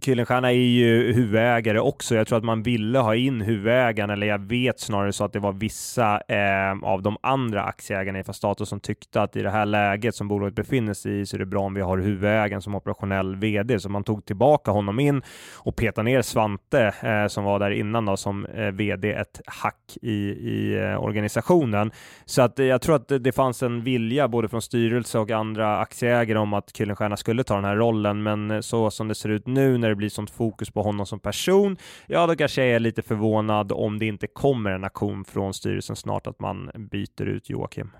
[0.00, 2.14] Kuylenstierna är ju huvudägare också.
[2.14, 5.38] Jag tror att man ville ha in huvudägaren, eller jag vet snarare så att det
[5.38, 9.66] var vissa eh, av de andra aktieägarna i Fastato som tyckte att i det här
[9.66, 12.74] läget som bolaget befinner sig i så är det bra om vi har huvudägaren som
[12.74, 13.80] operationell vd.
[13.80, 15.22] Så man tog tillbaka honom in
[15.56, 19.96] och petade ner Svante eh, som var där innan då, som eh, vd ett hack
[20.02, 21.90] i, i eh, organisationen.
[22.24, 25.78] Så att eh, jag tror att det fanns en vilja både från styrelse och andra
[25.78, 29.31] aktieägare om att Kuylenstierna skulle ta den här rollen, men eh, så som det ser
[29.32, 32.70] ut nu när det blir sånt fokus på honom som person, ja då kanske jag
[32.70, 37.22] är lite förvånad om det inte kommer en aktion från styrelsen snart att man byter
[37.22, 37.90] ut Joakim.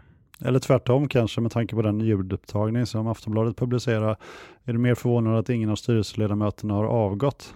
[0.45, 4.17] Eller tvärtom kanske med tanke på den ljudupptagning som Aftonbladet publicerar.
[4.65, 7.55] Är du mer förvånad att ingen av styrelseledamöterna har avgått?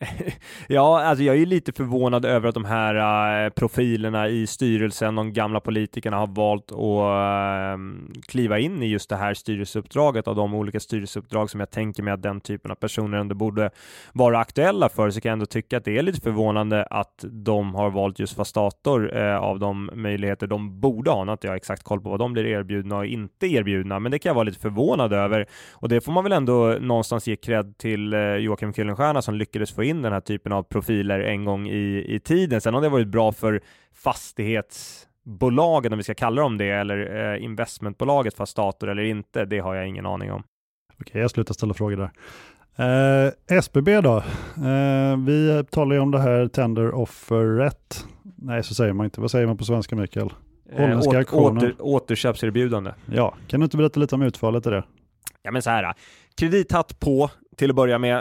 [0.68, 5.32] ja, alltså jag är lite förvånad över att de här äh, profilerna i styrelsen, de
[5.32, 7.78] gamla politikerna, har valt att äh,
[8.28, 12.14] kliva in i just det här styrelseuppdraget av de olika styrelseuppdrag som jag tänker mig
[12.14, 13.70] att den typen av personer ändå borde
[14.12, 17.74] vara aktuella för, så kan jag ändå tycka att det är lite förvånande att de
[17.74, 21.24] har valt just Fastator äh, eh, av de möjligheter de borde ha.
[21.24, 24.12] Nu har inte jag exakt koll på vad de blir erbjudna och inte erbjudna, men
[24.12, 27.36] det kan jag vara lite förvånad över och det får man väl ändå någonstans ge
[27.36, 31.44] cred till eh, Joakim Kuylenstierna som lyckades få in den här typen av profiler en
[31.44, 32.60] gång i, i tiden.
[32.60, 33.60] Sen har det varit bra för
[33.94, 39.74] fastighetsbolagen, om vi ska kalla dem det, eller eh, investmentbolaget stater eller inte, det har
[39.74, 40.42] jag ingen aning om.
[41.00, 42.10] Okej, jag slutar ställa frågor där.
[42.76, 44.16] Eh, SBB då?
[44.56, 48.06] Eh, vi talar ju om det här tender offer rätt.
[48.36, 49.20] Nej, så säger man inte.
[49.20, 50.32] Vad säger man på svenska, Mikael?
[50.72, 52.92] Holländska eh, åter, åter, återköpserbjudande.
[53.06, 54.84] Ja, kan du inte berätta lite om utfallet i det?
[55.42, 55.94] Ja, men så här.
[56.36, 58.16] Kredithatt på, till att börja med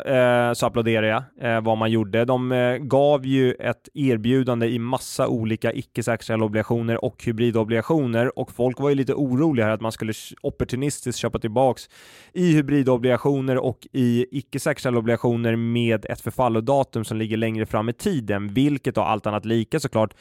[0.49, 1.23] eh, så applåderar jag
[1.55, 2.25] eh, vad man gjorde.
[2.25, 8.79] De eh, gav ju ett erbjudande i massa olika icke-säkerställda obligationer och hybridobligationer och folk
[8.79, 11.89] var ju lite oroliga här att man skulle opportunistiskt köpa tillbaks
[12.33, 18.53] i hybridobligationer och i icke-säkerställda obligationer med ett förfallodatum som ligger längre fram i tiden,
[18.53, 20.13] vilket då allt annat lika såklart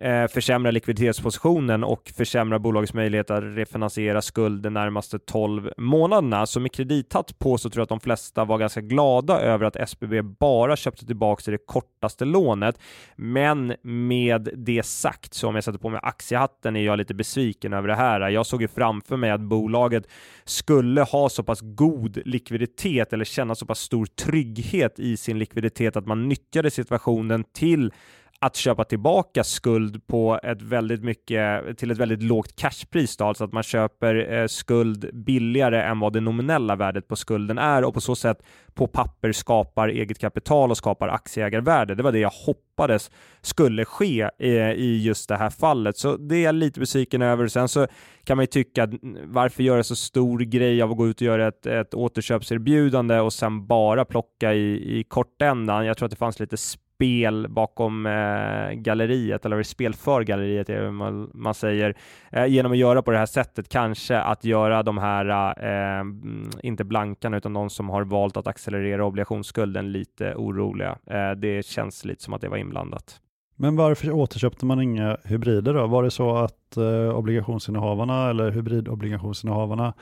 [0.00, 6.46] eh, försämra likviditetspositionen och försämra bolagets möjlighet att refinansiera skuld de närmaste 12 månaderna.
[6.46, 9.76] Så med kredithatt på så tror jag att de flesta var ganska glada över att
[9.76, 12.78] SBB bara köpte tillbaka det kortaste lånet.
[13.16, 17.72] Men med det sagt, så om jag sätter på mig aktiehatten är jag lite besviken
[17.72, 18.28] över det här.
[18.28, 20.04] Jag såg ju framför mig att bolaget
[20.44, 25.96] skulle ha så pass god likviditet eller känna så pass stor trygghet i sin likviditet
[25.96, 27.92] att man nyttjade situationen till
[28.42, 33.44] att köpa tillbaka skuld på ett väldigt mycket till ett väldigt lågt cashpris, då, alltså
[33.44, 37.94] att man köper eh, skuld billigare än vad det nominella värdet på skulden är och
[37.94, 38.42] på så sätt
[38.74, 41.94] på papper skapar eget kapital och skapar aktieägarvärde.
[41.94, 46.36] Det var det jag hoppades skulle ske eh, i just det här fallet, så det
[46.36, 47.48] är jag lite besviken över.
[47.48, 47.86] Sen så
[48.24, 51.26] kan man ju tycka mm, varför göra så stor grej av att gå ut och
[51.26, 55.86] göra ett, ett återköpserbjudande och sen bara plocka i, i kortändan.
[55.86, 56.56] Jag tror att det fanns lite
[57.00, 61.96] spel bakom eh, galleriet, eller spel för galleriet, är man, man säger,
[62.32, 66.50] eh, genom att göra på det här sättet, kanske att göra de här, eh, mm,
[66.62, 70.98] inte blankarna, utan de som har valt att accelerera obligationsskulden lite oroliga.
[71.06, 73.20] Eh, det känns lite som att det var inblandat.
[73.56, 75.86] Men varför återköpte man inga hybrider då?
[75.86, 79.94] Var det så att eh, obligationsinnehavarna eller hybridobligationsinnehavarna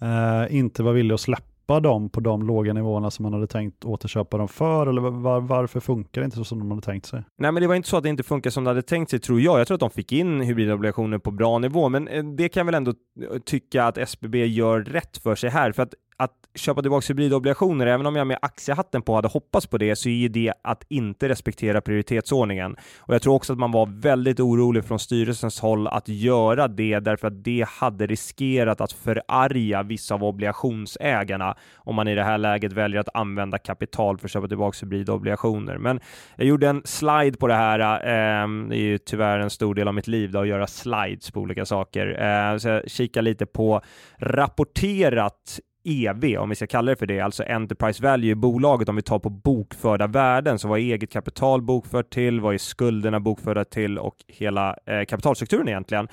[0.00, 3.46] eh, inte var villiga att släppa köpa dem på de låga nivåerna som man hade
[3.46, 4.86] tänkt återköpa dem för?
[4.86, 7.22] Eller var, varför funkar det inte så som de hade tänkt sig?
[7.38, 9.18] Nej, men det var inte så att det inte funkar som de hade tänkt sig,
[9.18, 9.60] tror jag.
[9.60, 12.64] Jag tror att de fick in hybridobligationer på bra nivå, men eh, det kan jag
[12.64, 16.82] väl ändå eh, tycka att SBB gör rätt för sig här, för att att köpa
[16.82, 20.28] tillbaka hybridobligationer, även om jag med aktiehatten på hade hoppats på det, så är ju
[20.28, 22.76] det att inte respektera prioritetsordningen.
[22.98, 27.00] Och jag tror också att man var väldigt orolig från styrelsens håll att göra det,
[27.00, 32.38] därför att det hade riskerat att förarga vissa av obligationsägarna om man i det här
[32.38, 35.78] läget väljer att använda kapital för att köpa tillbaka hybridobligationer.
[35.78, 36.00] Men
[36.36, 37.80] jag gjorde en slide på det här.
[37.80, 41.30] Eh, det är ju tyvärr en stor del av mitt liv då, att göra slides
[41.30, 42.22] på olika saker.
[42.22, 43.80] Eh, så jag kikar lite på
[44.18, 48.96] rapporterat EV, om vi ska kalla det för det, alltså Enterprise Value i bolaget, om
[48.96, 53.20] vi tar på bokförda värden, så vad är eget kapital bokfört till, vad är skulderna
[53.20, 56.08] bokförda till och hela eh, kapitalstrukturen egentligen?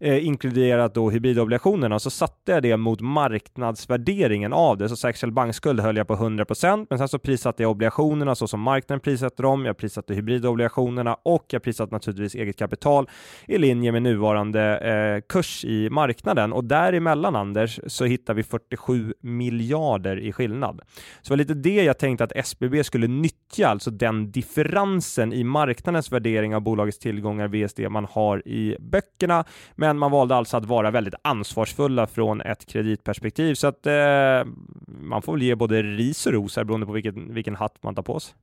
[0.00, 4.88] Eh, inkluderat då hybridobligationerna, så satte jag det mot marknadsvärderingen av det.
[4.88, 8.60] Så säkerställd bankskuld höll jag på 100%, men sen så prissatte jag obligationerna så som
[8.60, 9.64] marknaden prissätter dem.
[9.64, 13.08] Jag prissatte hybridobligationerna och jag prissatte naturligtvis eget kapital
[13.46, 16.52] i linje med nuvarande eh, kurs i marknaden.
[16.52, 20.80] Och däremellan, Anders, så hittar vi 47 miljarder i skillnad.
[21.22, 25.44] Så det var lite det jag tänkte att SBB skulle nyttja, alltså den differensen i
[25.44, 29.44] marknadens värdering av bolagets tillgångar VSD man har i böckerna.
[29.74, 34.52] Men men man valde alltså att vara väldigt ansvarsfulla från ett kreditperspektiv, så att eh,
[34.86, 37.94] man får väl ge både ris och ros här beroende på vilken, vilken hatt man
[37.94, 38.34] tar på sig.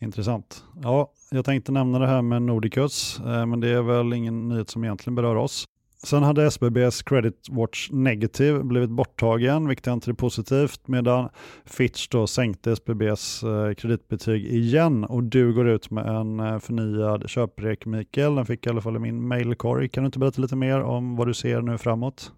[0.00, 0.64] Intressant.
[0.82, 4.70] Ja, jag tänkte nämna det här med Nordicus, eh, men det är väl ingen nyhet
[4.70, 5.68] som egentligen berör oss.
[6.02, 11.28] Sen hade SBBs Credit Watch Negative blivit borttagen, vilket jag inte är positivt, medan
[11.64, 17.30] Fitch då sänkte SBBs eh, kreditbetyg igen och du går ut med en eh, förnyad
[17.30, 18.34] köprek, Mikael.
[18.34, 19.88] Den fick i alla fall i min mailkorg.
[19.88, 22.32] Kan du inte berätta lite mer om vad du ser nu framåt?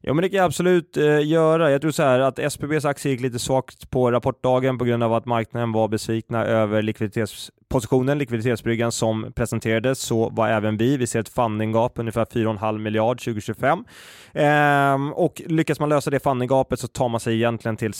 [0.00, 1.70] Ja, men det kan jag absolut eh, göra.
[1.70, 5.14] Jag tror så här att SBBs aktie gick lite svagt på rapportdagen på grund av
[5.14, 10.96] att marknaden var besvikna över likviditets positionen, likviditetsbryggan som presenterades, så var även vi.
[10.96, 13.84] Vi ser ett fundinggap ungefär 4,5 miljard 2025.
[14.34, 17.92] Ehm, och lyckas man lösa det fundinggapet så tar man sig egentligen till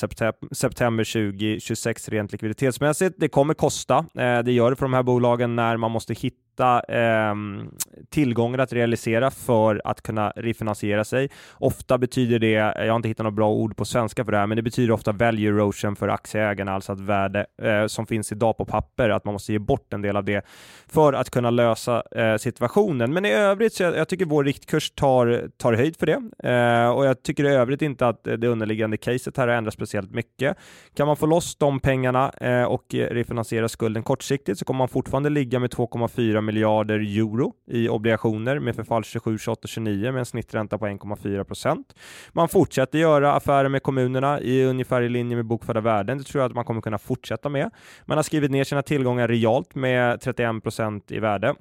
[0.52, 3.16] september 2026 rent likviditetsmässigt.
[3.18, 4.04] Det kommer kosta.
[4.18, 7.70] Ehm, det gör det för de här bolagen när man måste hitta ehm,
[8.10, 11.30] tillgångar att realisera för att kunna refinansiera sig.
[11.52, 14.46] Ofta betyder det, jag har inte hittat något bra ord på svenska för det här,
[14.46, 18.56] men det betyder ofta value erosion för aktieägarna, alltså att värde eh, som finns idag
[18.56, 20.46] på papper, att man måste ge bort en del av det
[20.86, 23.12] för att kunna lösa eh, situationen.
[23.12, 26.90] Men i övrigt så jag, jag tycker vår riktkurs tar, tar höjd för det eh,
[26.90, 30.56] och jag tycker i övrigt inte att det underliggande caset här har ändrats speciellt mycket.
[30.96, 35.30] Kan man få loss de pengarna eh, och refinansiera skulden kortsiktigt så kommer man fortfarande
[35.30, 40.78] ligga med 2,4 miljarder euro i obligationer med förfall 27, 28, 29 med en snittränta
[40.78, 41.94] på 1,4 procent.
[42.32, 46.18] Man fortsätter göra affärer med kommunerna i ungefär i linje med bokförda värden.
[46.18, 47.70] Det tror jag att man kommer kunna fortsätta med.
[48.04, 51.54] Man har skrivit ner sina tillgångar rejält med 31 procent i värde.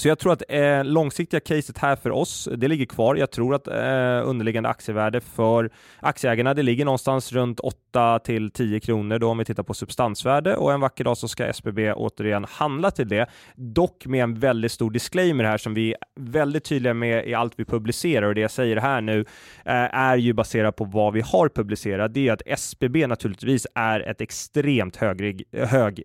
[0.00, 3.14] Så jag tror att eh, långsiktiga caset här för oss, det ligger kvar.
[3.16, 8.80] Jag tror att eh, underliggande aktievärde för aktieägarna, det ligger någonstans runt 8 till 10
[8.80, 12.44] kronor då om vi tittar på substansvärde och en vacker dag så ska SBB återigen
[12.48, 13.26] handla till det.
[13.54, 17.52] Dock med en väldigt stor disclaimer här som vi är väldigt tydliga med i allt
[17.56, 19.20] vi publicerar och det jag säger här nu
[19.64, 22.14] eh, är ju baserat på vad vi har publicerat.
[22.14, 26.02] Det är att SBB naturligtvis är ett extremt högrisk hög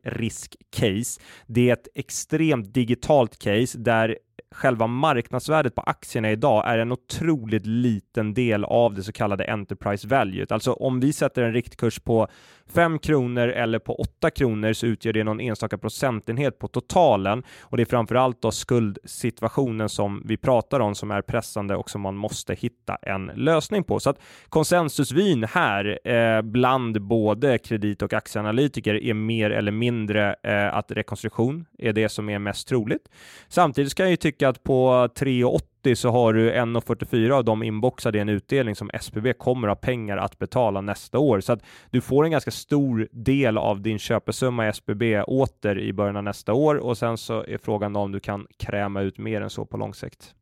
[0.76, 1.22] case.
[1.48, 4.18] Det är ett extremt digitalt case där
[4.56, 10.08] själva marknadsvärdet på aktierna idag är en otroligt liten del av det så kallade enterprise
[10.08, 10.46] value.
[10.50, 12.28] Alltså om vi sätter en riktkurs på
[12.74, 17.78] 5 kronor eller på 8 kronor så utgör det någon enstaka procentenhet på totalen och
[17.78, 22.16] det är framförallt då skuldsituationen som vi pratar om som är pressande och som man
[22.16, 24.00] måste hitta en lösning på.
[24.00, 30.76] Så att konsensusvyn här eh, bland både kredit och aktieanalytiker är mer eller mindre eh,
[30.76, 33.10] att rekonstruktion är det som är mest troligt.
[33.48, 37.64] Samtidigt ska jag ju tycka att på 3,80 70 så har du 1,44 av dem
[37.64, 41.40] inboxade i en utdelning som SBB kommer ha pengar att betala nästa år.
[41.40, 45.94] Så att du får en ganska stor del av din köpesumma i SBB åter i
[45.94, 49.42] början av nästa år och sen så är frågan om du kan kräma ut mer
[49.42, 50.36] än så på lång sikt.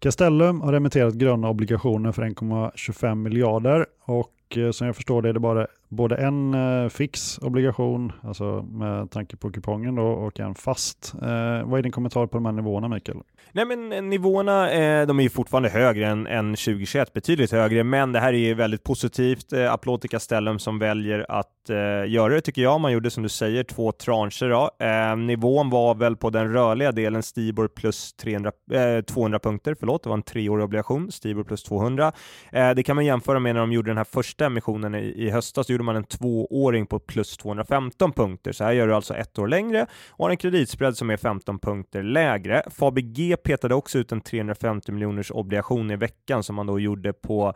[0.00, 5.32] Castellum har remitterat gröna obligationer för 1,25 miljarder och eh, som jag förstår det är
[5.32, 10.54] det bara både en eh, fix obligation, alltså med tanke på kupongen då, och en
[10.54, 11.14] fast.
[11.22, 13.18] Eh, vad är din kommentar på de här nivåerna Mikael?
[13.54, 17.84] Nej men eh, nivåerna, eh, de är ju fortfarande högre än, än 2021, betydligt högre,
[17.84, 19.52] men det här är ju väldigt positivt.
[19.52, 22.80] Eh, applåd till Castellum som väljer att eh, göra det tycker jag.
[22.80, 24.86] Man gjorde som du säger två trancher då.
[24.86, 28.52] Eh, nivån var väl på den rörliga delen Stibor plus 300,
[29.06, 32.12] 200 eh, punkter, förlåt, det var en treårig obligation, Stibor plus 200.
[32.52, 35.30] Eh, det kan man jämföra med när de gjorde den här första emissionen i, i
[35.30, 38.52] höstas, gjorde man en tvååring på plus 215 punkter.
[38.52, 41.58] Så här gör du alltså ett år längre och har en kreditspread som är 15
[41.58, 42.62] punkter lägre.
[43.36, 47.54] Petade också ut en 350 miljoners obligation i veckan som man då gjorde på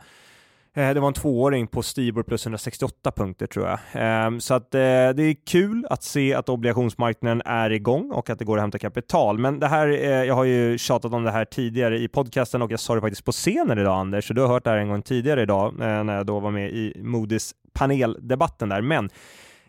[0.73, 3.79] eh, det var en tvååring på Stibor plus 168 punkter tror jag.
[3.91, 8.39] Ehm, så att eh, det är kul att se att obligationsmarknaden är igång och att
[8.39, 9.37] det går att hämta kapital.
[9.37, 12.71] Men det här, eh, jag har ju tjatat om det här tidigare i podcasten och
[12.71, 14.89] jag sa det faktiskt på scenen idag Anders, så du har hört det här en
[14.89, 18.81] gång tidigare idag när jag då var med i Moody's paneldebatten där.
[18.81, 19.09] Men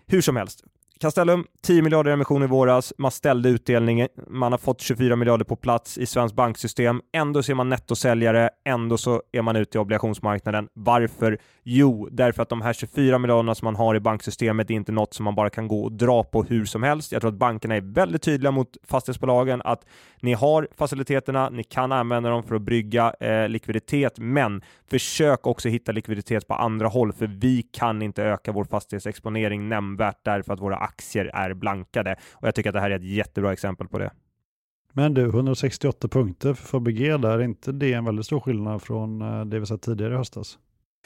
[0.06, 0.64] hur som helst,
[1.00, 5.44] Castellum, 10 miljarder i emission i våras, man ställde utdelningen, man har fått 24 miljarder
[5.44, 9.78] på plats i svenskt banksystem, ändå så är man nettosäljare, ändå så är man ute
[9.78, 10.68] i obligationsmarknaden.
[10.72, 11.38] Varför?
[11.62, 15.14] Jo, därför att de här 24 miljarderna som man har i banksystemet är inte något
[15.14, 17.12] som man bara kan gå och dra på hur som helst.
[17.12, 19.84] Jag tror att bankerna är väldigt tydliga mot fastighetsbolagen att
[20.20, 25.68] ni har faciliteterna, ni kan använda dem för att brygga eh, likviditet, men försök också
[25.68, 30.60] hitta likviditet på andra håll, för vi kan inte öka vår fastighetsexponering nämnvärt därför att
[30.60, 32.16] våra aktier är blankade.
[32.32, 34.10] Och jag tycker att det här är ett jättebra exempel på det.
[34.92, 39.22] Men du, 168 punkter för Fabege där, är inte det en väldigt stor skillnad från
[39.22, 40.58] eh, det vi sett tidigare i höstas?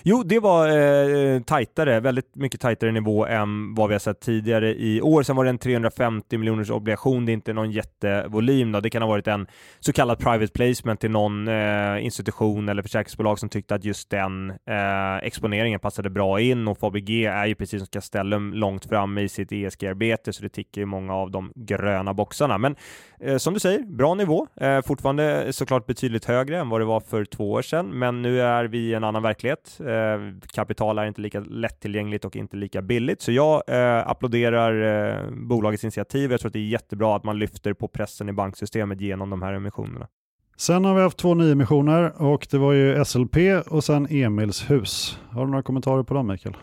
[0.04, 4.20] Jo, det var eh, eh, tajtare, väldigt mycket tajtare nivå än vad vi har sett
[4.20, 5.22] tidigare i år.
[5.22, 8.72] Sen var det en 350 miljoners obligation, det är inte någon jättevolym.
[8.72, 8.80] Då.
[8.80, 9.46] Det kan ha varit en
[9.80, 14.50] så kallad private placement till någon eh, institution eller försäkringsbolag som tyckte att just den
[14.50, 19.28] eh, exponeringen passade bra in och Fabg är ju precis som Castellum långt fram i
[19.28, 22.58] sitt ESG-arbete, så det tickar ju många av de gröna boxarna.
[22.58, 22.76] Men
[23.20, 24.46] eh, som du säger, bra nivå.
[24.56, 28.40] Eh, fortfarande såklart betydligt högre än vad det var för två år sedan, men nu
[28.40, 29.80] är vi i en annan verklighet.
[29.80, 33.22] Eh, Eh, kapital är inte lika lättillgängligt och inte lika billigt.
[33.22, 36.30] Så jag eh, applåderar eh, bolagets initiativ.
[36.30, 39.42] Jag tror att det är jättebra att man lyfter på pressen i banksystemet genom de
[39.42, 40.08] här emissionerna.
[40.56, 43.36] Sen har vi haft två nyemissioner och det var ju SLP
[43.66, 45.18] och sen Emils hus.
[45.30, 46.56] Har du några kommentarer på dem Mikael?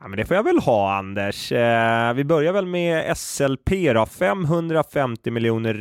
[0.00, 1.52] Ja, men det får jag väl ha Anders.
[1.52, 5.74] Eh, vi börjar väl med SLP då, 550 miljoner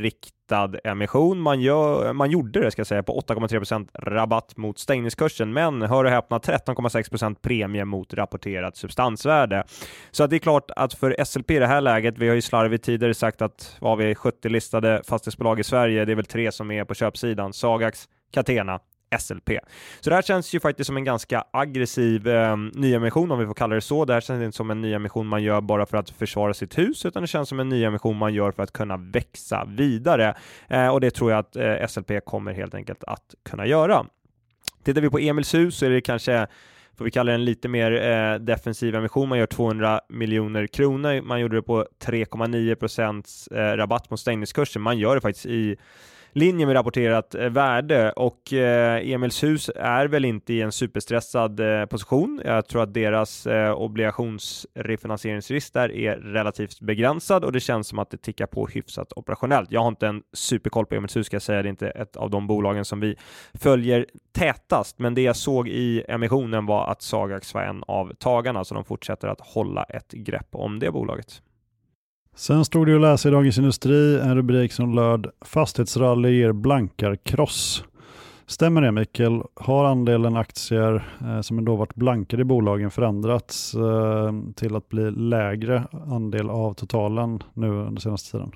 [0.50, 1.42] riktad emission.
[1.42, 6.04] Man, gör, man gjorde det ska jag säga på 8,3% rabatt mot stängningskursen, men hör
[6.06, 9.64] och häpna 13,6% premie mot rapporterat substansvärde.
[10.12, 12.42] Så att det är klart att för SLP i det här läget, vi har ju
[12.42, 16.52] slarvigt tidigare sagt att vad vi 70 listade fastighetsbolag i Sverige, det är väl tre
[16.52, 18.80] som är på köpsidan, Sagax, Catena
[19.20, 19.50] SLP.
[20.00, 23.54] Så det här känns ju faktiskt som en ganska aggressiv eh, nyemission om vi får
[23.54, 24.06] kalla det så.
[24.06, 27.06] Det här känns inte som en nyemission man gör bara för att försvara sitt hus,
[27.06, 30.36] utan det känns som en nyemission man gör för att kunna växa vidare.
[30.68, 34.06] Eh, och det tror jag att eh, SLP kommer helt enkelt att kunna göra.
[34.84, 36.48] Tittar vi på Emils hus så är det kanske
[37.00, 39.30] får vi kalla det en lite mer eh, defensiv emission.
[39.30, 41.22] Man gör 200 miljoner kronor.
[41.22, 44.82] Man gjorde det på 3,9 procents eh, rabatt mot stängningskursen.
[44.82, 45.78] Man gör det faktiskt i
[46.40, 51.86] linje med rapporterat eh, värde och eh, Emilshus är väl inte i en superstressad eh,
[51.86, 52.42] position.
[52.46, 58.18] Jag tror att deras obligationsrefinansieringsrisk där är relativt begränsad och det känns som att det
[58.18, 59.72] tickar på hyfsat operationellt.
[59.72, 62.30] Jag har inte en superkoll på Emilshus ska jag säga, det är inte ett av
[62.30, 63.16] de bolagen som vi
[63.54, 68.64] följer tätast, men det jag såg i emissionen var att Sagax var en av tagarna,
[68.64, 71.42] så de fortsätter att hålla ett grepp om det bolaget.
[72.40, 77.84] Sen stod det att läsa i Dagens Industri en rubrik som löd Fastighetsrally ger blankarkross.
[78.46, 79.42] Stämmer det Mikael?
[79.56, 85.12] Har andelen aktier eh, som då varit blankade i bolagen förändrats eh, till att bli
[85.12, 88.52] lägre andel av totalen nu under senaste tiden?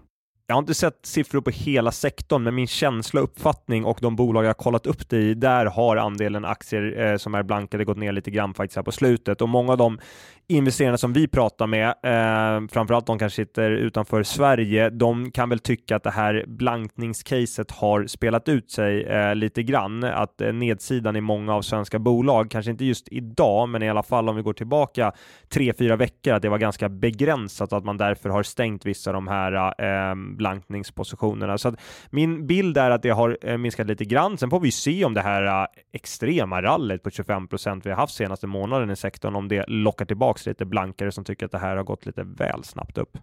[0.47, 4.15] Jag har inte sett siffror på hela sektorn, men min känsla och uppfattning och de
[4.15, 7.97] bolag jag kollat upp det i, där har andelen aktier eh, som är blankade gått
[7.97, 9.99] ner lite grann faktiskt här på slutet och många av de
[10.47, 15.59] investerarna som vi pratar med, eh, framförallt de kanske sitter utanför Sverige, de kan väl
[15.59, 21.15] tycka att det här blankningscaset har spelat ut sig eh, lite grann, att eh, nedsidan
[21.15, 24.41] i många av svenska bolag, kanske inte just idag, men i alla fall om vi
[24.41, 25.11] går tillbaka
[25.49, 29.09] tre, fyra veckor, att det var ganska begränsat, och att man därför har stängt vissa
[29.09, 31.57] av de här eh, blankningspositionerna.
[31.57, 31.75] Så att
[32.09, 34.37] min bild är att det har eh, minskat lite grann.
[34.37, 37.97] Sen får vi se om det här eh, extrema rallet på 25 procent vi har
[37.97, 41.57] haft senaste månaden i sektorn, om det lockar tillbaka lite blankare som tycker att det
[41.57, 43.17] här har gått lite väl snabbt upp.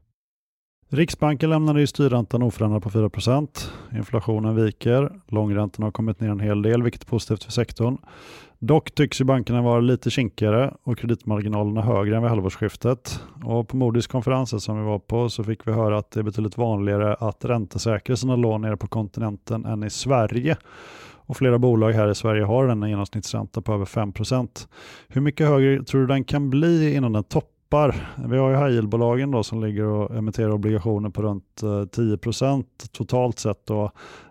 [0.93, 6.63] Riksbanken lämnade ju styrräntan oförändrad på 4% Inflationen viker, långräntan har kommit ner en hel
[6.63, 7.99] del, vilket är positivt för sektorn.
[8.59, 13.21] Dock tycks ju bankerna vara lite kinkigare och kreditmarginalerna högre än vid halvårsskiftet.
[13.45, 16.25] Och på Moodys konferensen som vi var på så fick vi höra att det är
[16.25, 20.57] betydligt vanligare att räntesäkra sina lån nere på kontinenten än i Sverige.
[21.31, 24.69] Och flera bolag här i Sverige har en genomsnittsränta på över 5%
[25.09, 28.09] Hur mycket högre tror du den kan bli innan den toppar?
[28.29, 32.19] Vi har ju high yield-bolagen då som ligger och emitterar obligationer på runt eh, 10
[32.93, 33.91] totalt sett då,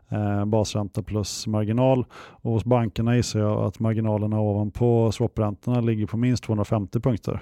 [0.10, 2.06] eh, basränta plus marginal.
[2.16, 7.42] Och hos bankerna gissar jag att marginalerna ovanpå swapräntorna ligger på minst 250 punkter.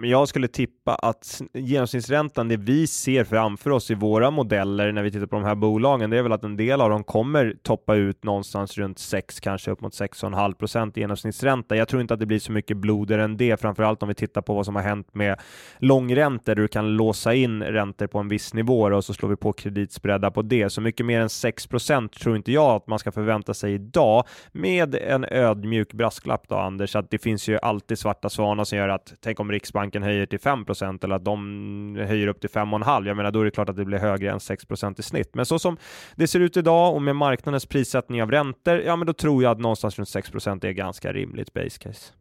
[0.00, 5.02] Men jag skulle tippa att genomsnittsräntan, det vi ser framför oss i våra modeller när
[5.02, 7.54] vi tittar på de här bolagen, det är väl att en del av dem kommer
[7.62, 11.76] toppa ut någonstans runt 6, kanske upp mot 6,5 procent i genomsnittsränta.
[11.76, 14.42] Jag tror inte att det blir så mycket bloder än det, framförallt om vi tittar
[14.42, 15.40] på vad som har hänt med
[15.78, 19.36] långräntor, där du kan låsa in räntor på en viss nivå och så slår vi
[19.36, 20.70] på kreditspreadar på det.
[20.70, 24.24] Så mycket mer än 6 procent tror inte jag att man ska förvänta sig idag,
[24.52, 28.88] med en ödmjuk brasklapp då, Anders, att det finns ju alltid svarta svanar som gör
[28.88, 30.64] att, tänk om Riksbanken Riksbanken höjer till 5
[31.02, 33.06] eller att de höjer upp till 5,5.
[33.06, 35.34] Jag menar, då är det klart att det blir högre än 6% i snitt.
[35.34, 35.76] Men så som
[36.16, 39.52] det ser ut idag och med marknadens prissättning av räntor, ja, men då tror jag
[39.52, 42.12] att någonstans runt 6 är ganska rimligt base case.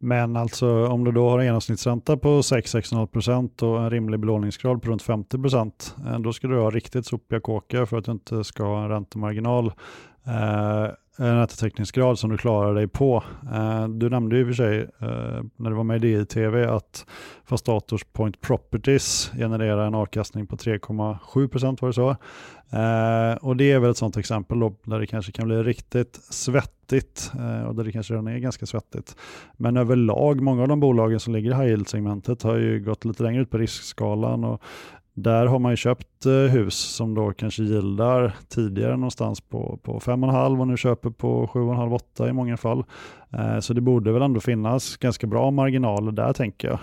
[0.00, 4.90] Men alltså om du då har en genomsnittsränta på 6-6,5% och en rimlig belåningsgrad på
[4.90, 8.62] runt 50%, eh, då ska du ha riktigt sopiga kåkar för att du inte ska
[8.62, 9.66] ha en räntemarginal
[10.26, 13.24] eh, en som du klarar dig på.
[13.52, 16.68] Eh, du nämnde ju i och för sig eh, när du var med i tv
[16.68, 17.06] att
[17.44, 22.10] Fastators Point Properties genererar en avkastning på 3,7 procent var det så.
[22.76, 26.20] Eh, och det är väl ett sådant exempel då, där det kanske kan bli riktigt
[26.30, 27.32] svettigt
[27.66, 29.16] och där det kanske redan är ganska svettigt.
[29.56, 33.22] Men överlag, många av de bolagen som ligger i high yield-segmentet har ju gått lite
[33.22, 34.62] längre ut på riskskalan och
[35.22, 40.00] där har man ju köpt eh, hus som då kanske gillar tidigare någonstans på, på
[40.00, 42.84] 5,5 och nu köper på 7,5-8 i många fall.
[43.32, 46.78] Eh, så det borde väl ändå finnas ganska bra marginaler där tänker jag.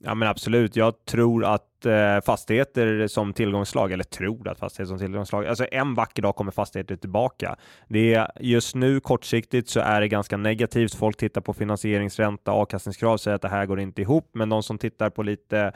[0.00, 4.98] Ja men absolut, jag tror att eh, fastigheter som tillgångslag, eller tror att fastigheter som
[4.98, 7.56] tillgångslag, alltså en vacker dag kommer fastigheter tillbaka.
[7.88, 10.94] Det är just nu kortsiktigt så är det ganska negativt.
[10.94, 14.78] Folk tittar på finansieringsränta, avkastningskrav, säger att det här går inte ihop, men de som
[14.78, 15.72] tittar på lite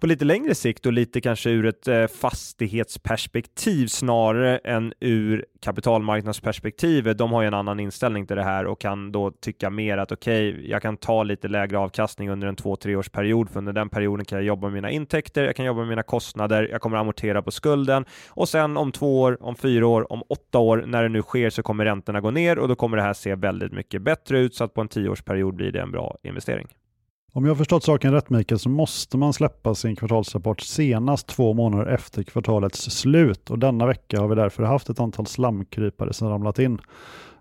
[0.00, 7.18] på lite längre sikt och lite kanske ur ett eh, fastighetsperspektiv snarare än ur kapitalmarknadsperspektivet.
[7.18, 10.12] De har ju en annan inställning till det här och kan då tycka mer att
[10.12, 13.58] okej, okay, jag kan ta lite lägre avkastning under en två, tre års period, för
[13.58, 16.68] under den perioden kan jag jobba med mina intäkter, jag kan jobba med mina kostnader,
[16.70, 20.58] jag kommer amortera på skulden och sen om två år, om fyra år, om åtta
[20.58, 23.12] år, när det nu sker så kommer räntorna gå ner och då kommer det här
[23.12, 26.68] se väldigt mycket bättre ut så att på en tioårsperiod blir det en bra investering.
[27.32, 31.54] Om jag har förstått saken rätt Mikael så måste man släppa sin kvartalsrapport senast två
[31.54, 36.28] månader efter kvartalets slut och denna vecka har vi därför haft ett antal slamkrypare som
[36.28, 36.80] ramlat in.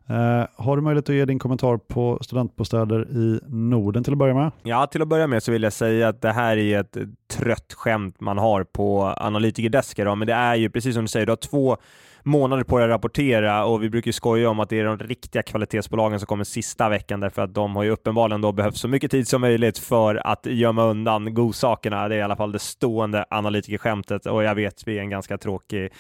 [0.08, 4.34] Eh, har du möjlighet att ge din kommentar på studentbostäder i Norden till att börja
[4.34, 4.52] med?
[4.64, 6.98] Ja, till att börja med så vill jag säga att det här är ett
[7.38, 11.32] trött skämt man har på analytikerdesker, men det är ju precis som du säger, du
[11.32, 11.78] har två
[12.24, 14.98] månader på dig att rapportera och vi brukar ju skoja om att det är de
[14.98, 18.88] riktiga kvalitetsbolagen som kommer sista veckan därför att de har ju uppenbarligen då behövt så
[18.88, 22.08] mycket tid som möjligt för att gömma undan godsakerna.
[22.08, 25.38] Det är i alla fall det stående analytikerskämtet och jag vet vi är en ganska
[25.38, 25.92] tråkig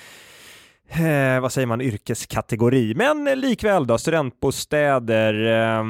[0.90, 2.94] eh, vad säger man, yrkeskategori.
[2.96, 5.34] Men likväl då, studentbostäder.
[5.78, 5.84] Eh,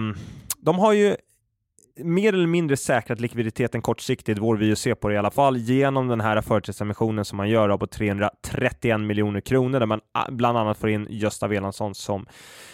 [0.58, 1.16] de har ju
[2.04, 6.08] mer eller mindre säkrat likviditeten kortsiktigt, vår vi se på det i alla fall, genom
[6.08, 10.78] den här företrädesemissionen som man gör på 331 miljoner kronor där man ah, bland annat
[10.78, 12.26] får in Gösta Welansson som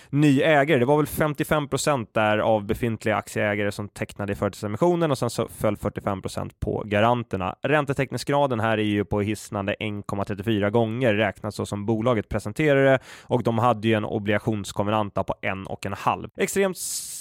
[0.10, 0.80] ny ägare.
[0.80, 5.30] Det var väl 55 procent där av befintliga aktieägare som tecknade i företrädesemissionen och sen
[5.30, 7.56] så föll 45 procent på garanterna.
[7.62, 13.58] Räntetäckningsgraden här är ju på hisnande 1,34 gånger räknat så som bolaget presenterade och de
[13.58, 16.30] hade ju en obligationskonvenanta på en och en halv.
[16.38, 16.78] Extremt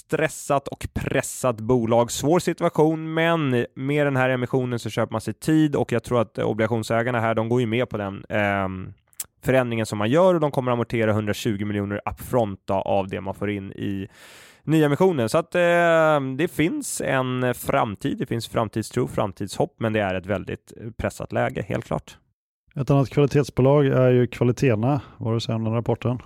[0.06, 2.10] stressat och pressat bolag.
[2.10, 6.20] Svår situation, men med den här emissionen så köper man sig tid och jag tror
[6.20, 8.68] att obligationsägarna här, de går ju med på den eh,
[9.44, 13.50] förändringen som man gör och de kommer amortera 120 miljoner upfront av det man får
[13.50, 14.08] in i
[14.62, 15.28] nyemissionen.
[15.28, 20.26] Så att eh, det finns en framtid, det finns framtidstro, framtidshopp, men det är ett
[20.26, 22.18] väldigt eh, pressat läge, helt klart.
[22.76, 25.00] Ett annat kvalitetsbolag är ju Kvalitena.
[25.18, 26.18] Vad har du säga om den rapporten?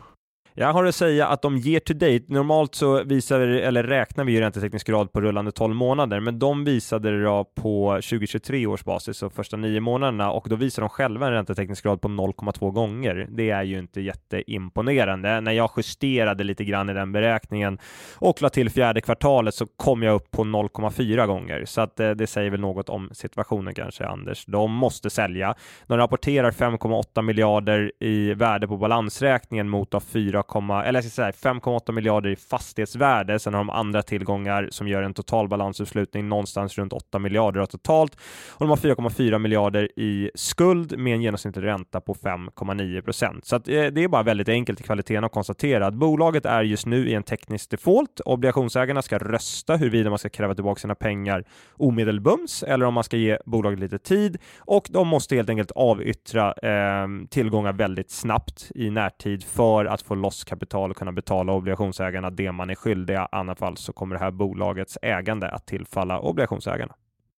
[0.61, 4.33] Jag har att säga att de year to date, normalt så visar, eller räknar vi
[4.33, 9.17] ju räntetäckningsgrad på rullande 12 månader, men de visade det då på 2023 års basis,
[9.17, 13.29] så första nio månaderna, och då visar de själva en räntetäckningsgrad på 0,2 gånger.
[13.31, 15.41] Det är ju inte jätteimponerande.
[15.41, 17.79] När jag justerade lite grann i den beräkningen
[18.15, 22.11] och la till fjärde kvartalet så kom jag upp på 0,4 gånger, så att eh,
[22.11, 24.45] det säger väl något om situationen kanske, Anders.
[24.47, 25.55] De måste sälja.
[25.87, 31.31] De rapporterar 5,8 miljarder i värde på balansräkningen mot av 4 eller jag ska säga
[31.31, 33.39] 5,8 miljarder i fastighetsvärde.
[33.39, 38.15] Sen har de andra tillgångar som gör en total balansuppslutning någonstans runt 8 miljarder totalt
[38.51, 43.45] och de har 4,4 miljarder i skuld med en genomsnittlig ränta på 5,9 procent.
[43.45, 46.63] Så att, eh, det är bara väldigt enkelt i kvaliteten att konstatera att bolaget är
[46.63, 48.21] just nu i en teknisk default.
[48.25, 51.45] Obligationsägarna ska rösta huruvida man ska kräva tillbaka sina pengar
[51.77, 56.53] omedelbums eller om man ska ge bolaget lite tid och de måste helt enkelt avyttra
[56.53, 62.31] eh, tillgångar väldigt snabbt i närtid för att få loss kapital och kunna betala obligationsägarna
[62.31, 63.23] det man är skyldiga.
[63.23, 66.95] I annat fall så kommer det här bolagets ägande att tillfalla obligationsägarna.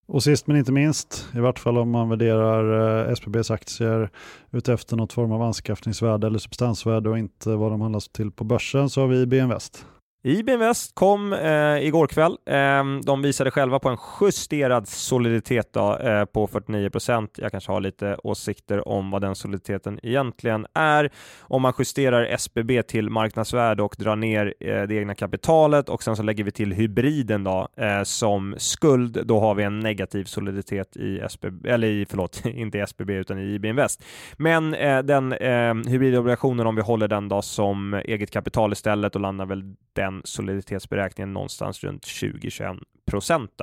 [0.07, 4.11] Och sist men inte minst, i vart fall om man värderar eh, SBBs aktier
[4.51, 8.91] utefter något form av anskaffningsvärde eller substansvärde och inte vad de handlas till på börsen
[8.91, 9.87] så har vi IB Invest.
[10.23, 12.37] IB Invest kom eh, igår kväll.
[12.47, 17.39] Eh, de visade själva på en justerad soliditet då, eh, på 49 procent.
[17.39, 21.11] Jag kanske har lite åsikter om vad den soliditeten egentligen är.
[21.41, 26.17] Om man justerar SBB till marknadsvärde och drar ner eh, det egna kapitalet och sen
[26.17, 30.97] så lägger vi till hybriden då, eh, som skuld, då har vi en negativ soliditet
[30.97, 34.05] i SBB, eller i, förlåt, inte i SBB utan i IB Invest.
[34.37, 39.21] Men eh, den ehm, hybridobligationen, om vi håller den då som eget kapital istället och
[39.21, 39.63] landar väl
[39.93, 43.61] den den soliditetsberäkningen någonstans runt 20-21 procent.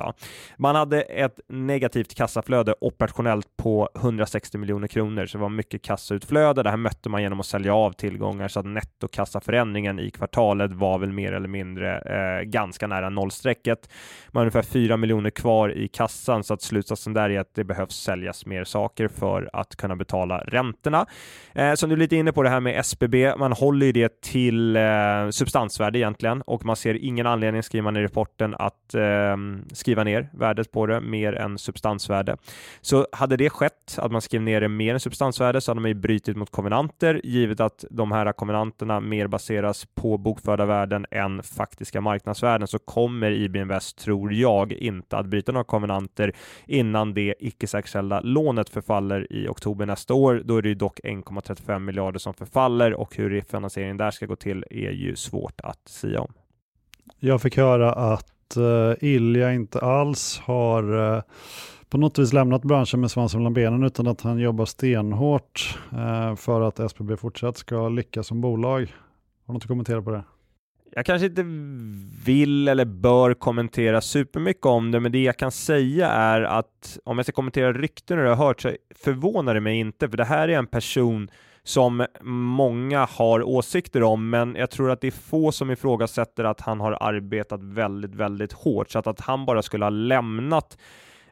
[0.56, 6.62] Man hade ett negativt kassaflöde operationellt på 160 miljoner kronor, så det var mycket kassautflöde.
[6.62, 10.98] Det här mötte man genom att sälja av tillgångar så att nettokassaförändringen i kvartalet var
[10.98, 13.88] väl mer eller mindre eh, ganska nära nollstrecket.
[14.28, 17.64] Man har ungefär 4 miljoner kvar i kassan så att slutsatsen där är att det
[17.64, 21.06] behövs säljas mer saker för att kunna betala räntorna.
[21.54, 24.20] Eh, som du är lite inne på det här med SBB, man håller ju det
[24.20, 24.82] till eh,
[25.30, 30.04] substansvärde egentligen och man ser ingen anledning, skriver man i rapporten, att eh, Ehm, skriva
[30.04, 32.36] ner värdet på det mer än substansvärde.
[32.80, 35.90] Så hade det skett, att man skrev ner det mer än substansvärde, så hade man
[35.90, 41.42] ju brutit mot konvenanter, givet att de här konvenanterna mer baseras på bokförda värden än
[41.42, 46.32] faktiska marknadsvärden, så kommer IB Invest, tror jag, inte att bryta några konvenanter
[46.66, 50.42] innan det icke-säkerställda lånet förfaller i oktober nästa år.
[50.44, 54.36] Då är det ju dock 1,35 miljarder som förfaller och hur finansieringen där ska gå
[54.36, 56.32] till är ju svårt att säga om.
[57.20, 61.22] Jag fick höra att uh, Ilja inte alls har uh,
[61.88, 66.34] på något vis lämnat branschen med svansen mellan benen utan att han jobbar stenhårt uh,
[66.34, 68.80] för att SBB fortsatt ska lyckas som bolag.
[68.80, 68.86] Har
[69.46, 70.24] du något att kommentera på det?
[70.92, 71.44] Jag kanske inte
[72.24, 77.18] vill eller bör kommentera supermycket om det, men det jag kan säga är att om
[77.18, 80.16] jag ska kommentera rykten och det jag har hört så förvånar det mig inte, för
[80.16, 81.30] det här är en person
[81.68, 86.60] som många har åsikter om, men jag tror att det är få som ifrågasätter att
[86.60, 90.78] han har arbetat väldigt, väldigt hårt, så att, att han bara skulle ha lämnat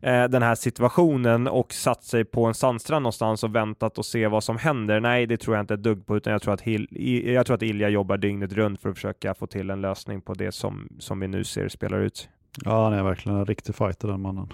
[0.01, 4.27] eh, den här situationen och satt sig på en sandstrand någonstans och väntat och se
[4.27, 5.01] vad som händer.
[5.01, 6.89] Nej, det tror jag inte ett dugg på, utan jag tror att, Hil
[7.35, 10.35] jag tror att Ilja jobbar dygnet runt för att försöka få till en lösning på
[10.35, 12.29] det som, som vi nu ser spelar ut.
[12.65, 14.53] Ja, han är verkligen en riktig fighter den mannen.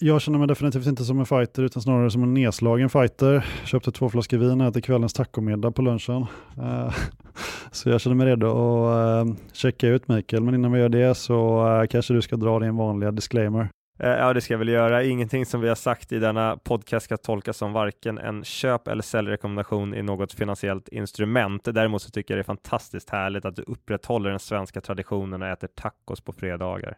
[0.00, 3.46] Jag känner mig definitivt inte som en fighter utan snarare som en nedslagen fighter.
[3.64, 6.26] Köpte två flaskor vin och äter kvällens tacomiddag på lunchen.
[6.58, 6.94] Eh,
[7.70, 8.46] så jag känner mig redo
[8.86, 12.36] att eh, checka ut Mikael, men innan vi gör det så eh, kanske du ska
[12.36, 13.68] dra din vanliga disclaimer.
[13.98, 15.04] Ja, det ska jag väl göra.
[15.04, 19.02] Ingenting som vi har sagt i denna podcast ska tolkas som varken en köp eller
[19.02, 21.64] säljrekommendation i något finansiellt instrument.
[21.64, 25.48] Däremot så tycker jag det är fantastiskt härligt att du upprätthåller den svenska traditionen och
[25.48, 26.96] äter tacos på fredagar.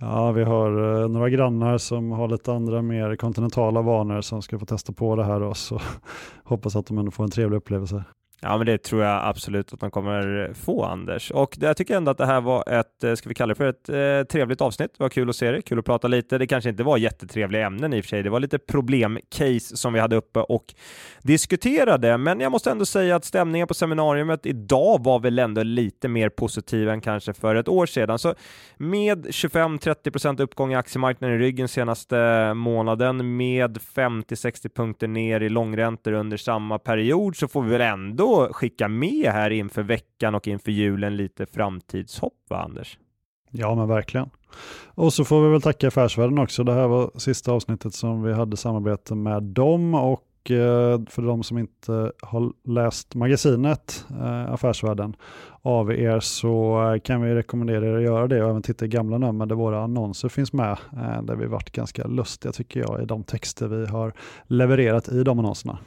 [0.00, 4.58] Ja, vi har eh, några grannar som har lite andra mer kontinentala vanor som ska
[4.58, 5.80] få testa på det här och så
[6.44, 8.04] hoppas att de ändå får en trevlig upplevelse.
[8.40, 11.30] Ja, men det tror jag absolut att de kommer få, Anders.
[11.30, 13.68] Och jag tycker ändå att det här var ett, eh, ska vi kalla det för
[13.68, 14.90] ett eh, trevligt avsnitt.
[14.98, 16.38] Det var kul att se det, kul att prata lite.
[16.38, 18.22] Det kanske inte var jättetrevliga ämnen i och för sig.
[18.22, 20.74] Det var lite problemcase som vi hade uppe och
[21.22, 26.08] diskuterade, men jag måste ändå säga att stämningen på seminariumet idag var väl ändå lite
[26.08, 28.18] mer positiv än kanske för ett år sedan.
[28.18, 28.34] Så
[28.76, 36.12] med 25-30% uppgång i aktiemarknaden i ryggen senaste månaden, med 50-60 punkter ner i långräntor
[36.12, 40.72] under samma period, så får vi väl ändå skicka med här inför veckan och inför
[40.72, 42.98] julen lite framtidshopp, va Anders?
[43.50, 44.30] Ja, men verkligen.
[44.86, 46.64] Och så får vi väl tacka Affärsvärlden också.
[46.64, 51.42] Det här var sista avsnittet som vi hade samarbete med dem och eh, för de
[51.42, 55.16] som inte har läst magasinet eh, Affärsvärlden
[55.62, 58.88] av er så eh, kan vi rekommendera er att göra det och även titta i
[58.88, 60.78] gamla nummer där våra annonser finns med.
[61.22, 64.12] Där vi varit ganska lustiga tycker jag i de texter vi har
[64.46, 65.78] levererat i de annonserna.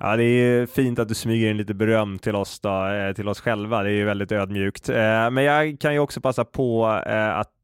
[0.00, 3.28] Ja, det är fint att du smyger in lite beröm till oss, då, eh, till
[3.28, 3.82] oss själva.
[3.82, 4.88] Det är ju väldigt ödmjukt.
[4.88, 7.54] Eh, men jag kan ju också passa på eh, att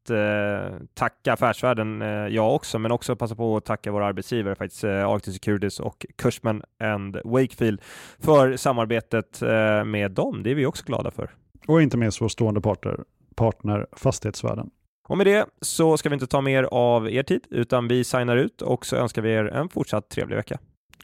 [0.93, 2.01] tacka Affärsvärlden,
[2.33, 6.63] jag också, men också passa på att tacka våra arbetsgivare, faktiskt Arctic Securities och Cushman
[6.79, 7.81] and Wakefield
[8.19, 9.41] för samarbetet
[9.85, 10.43] med dem.
[10.43, 11.29] Det är vi också glada för.
[11.67, 12.99] Och inte minst vår stående partner,
[13.35, 14.69] partner Fastighetsvärden.
[15.07, 18.37] Och med det så ska vi inte ta mer av er tid, utan vi signar
[18.37, 20.57] ut och så önskar vi er en fortsatt trevlig vecka.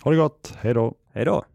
[0.04, 0.94] Ha det gott, hej då!
[1.14, 1.46] Hej då!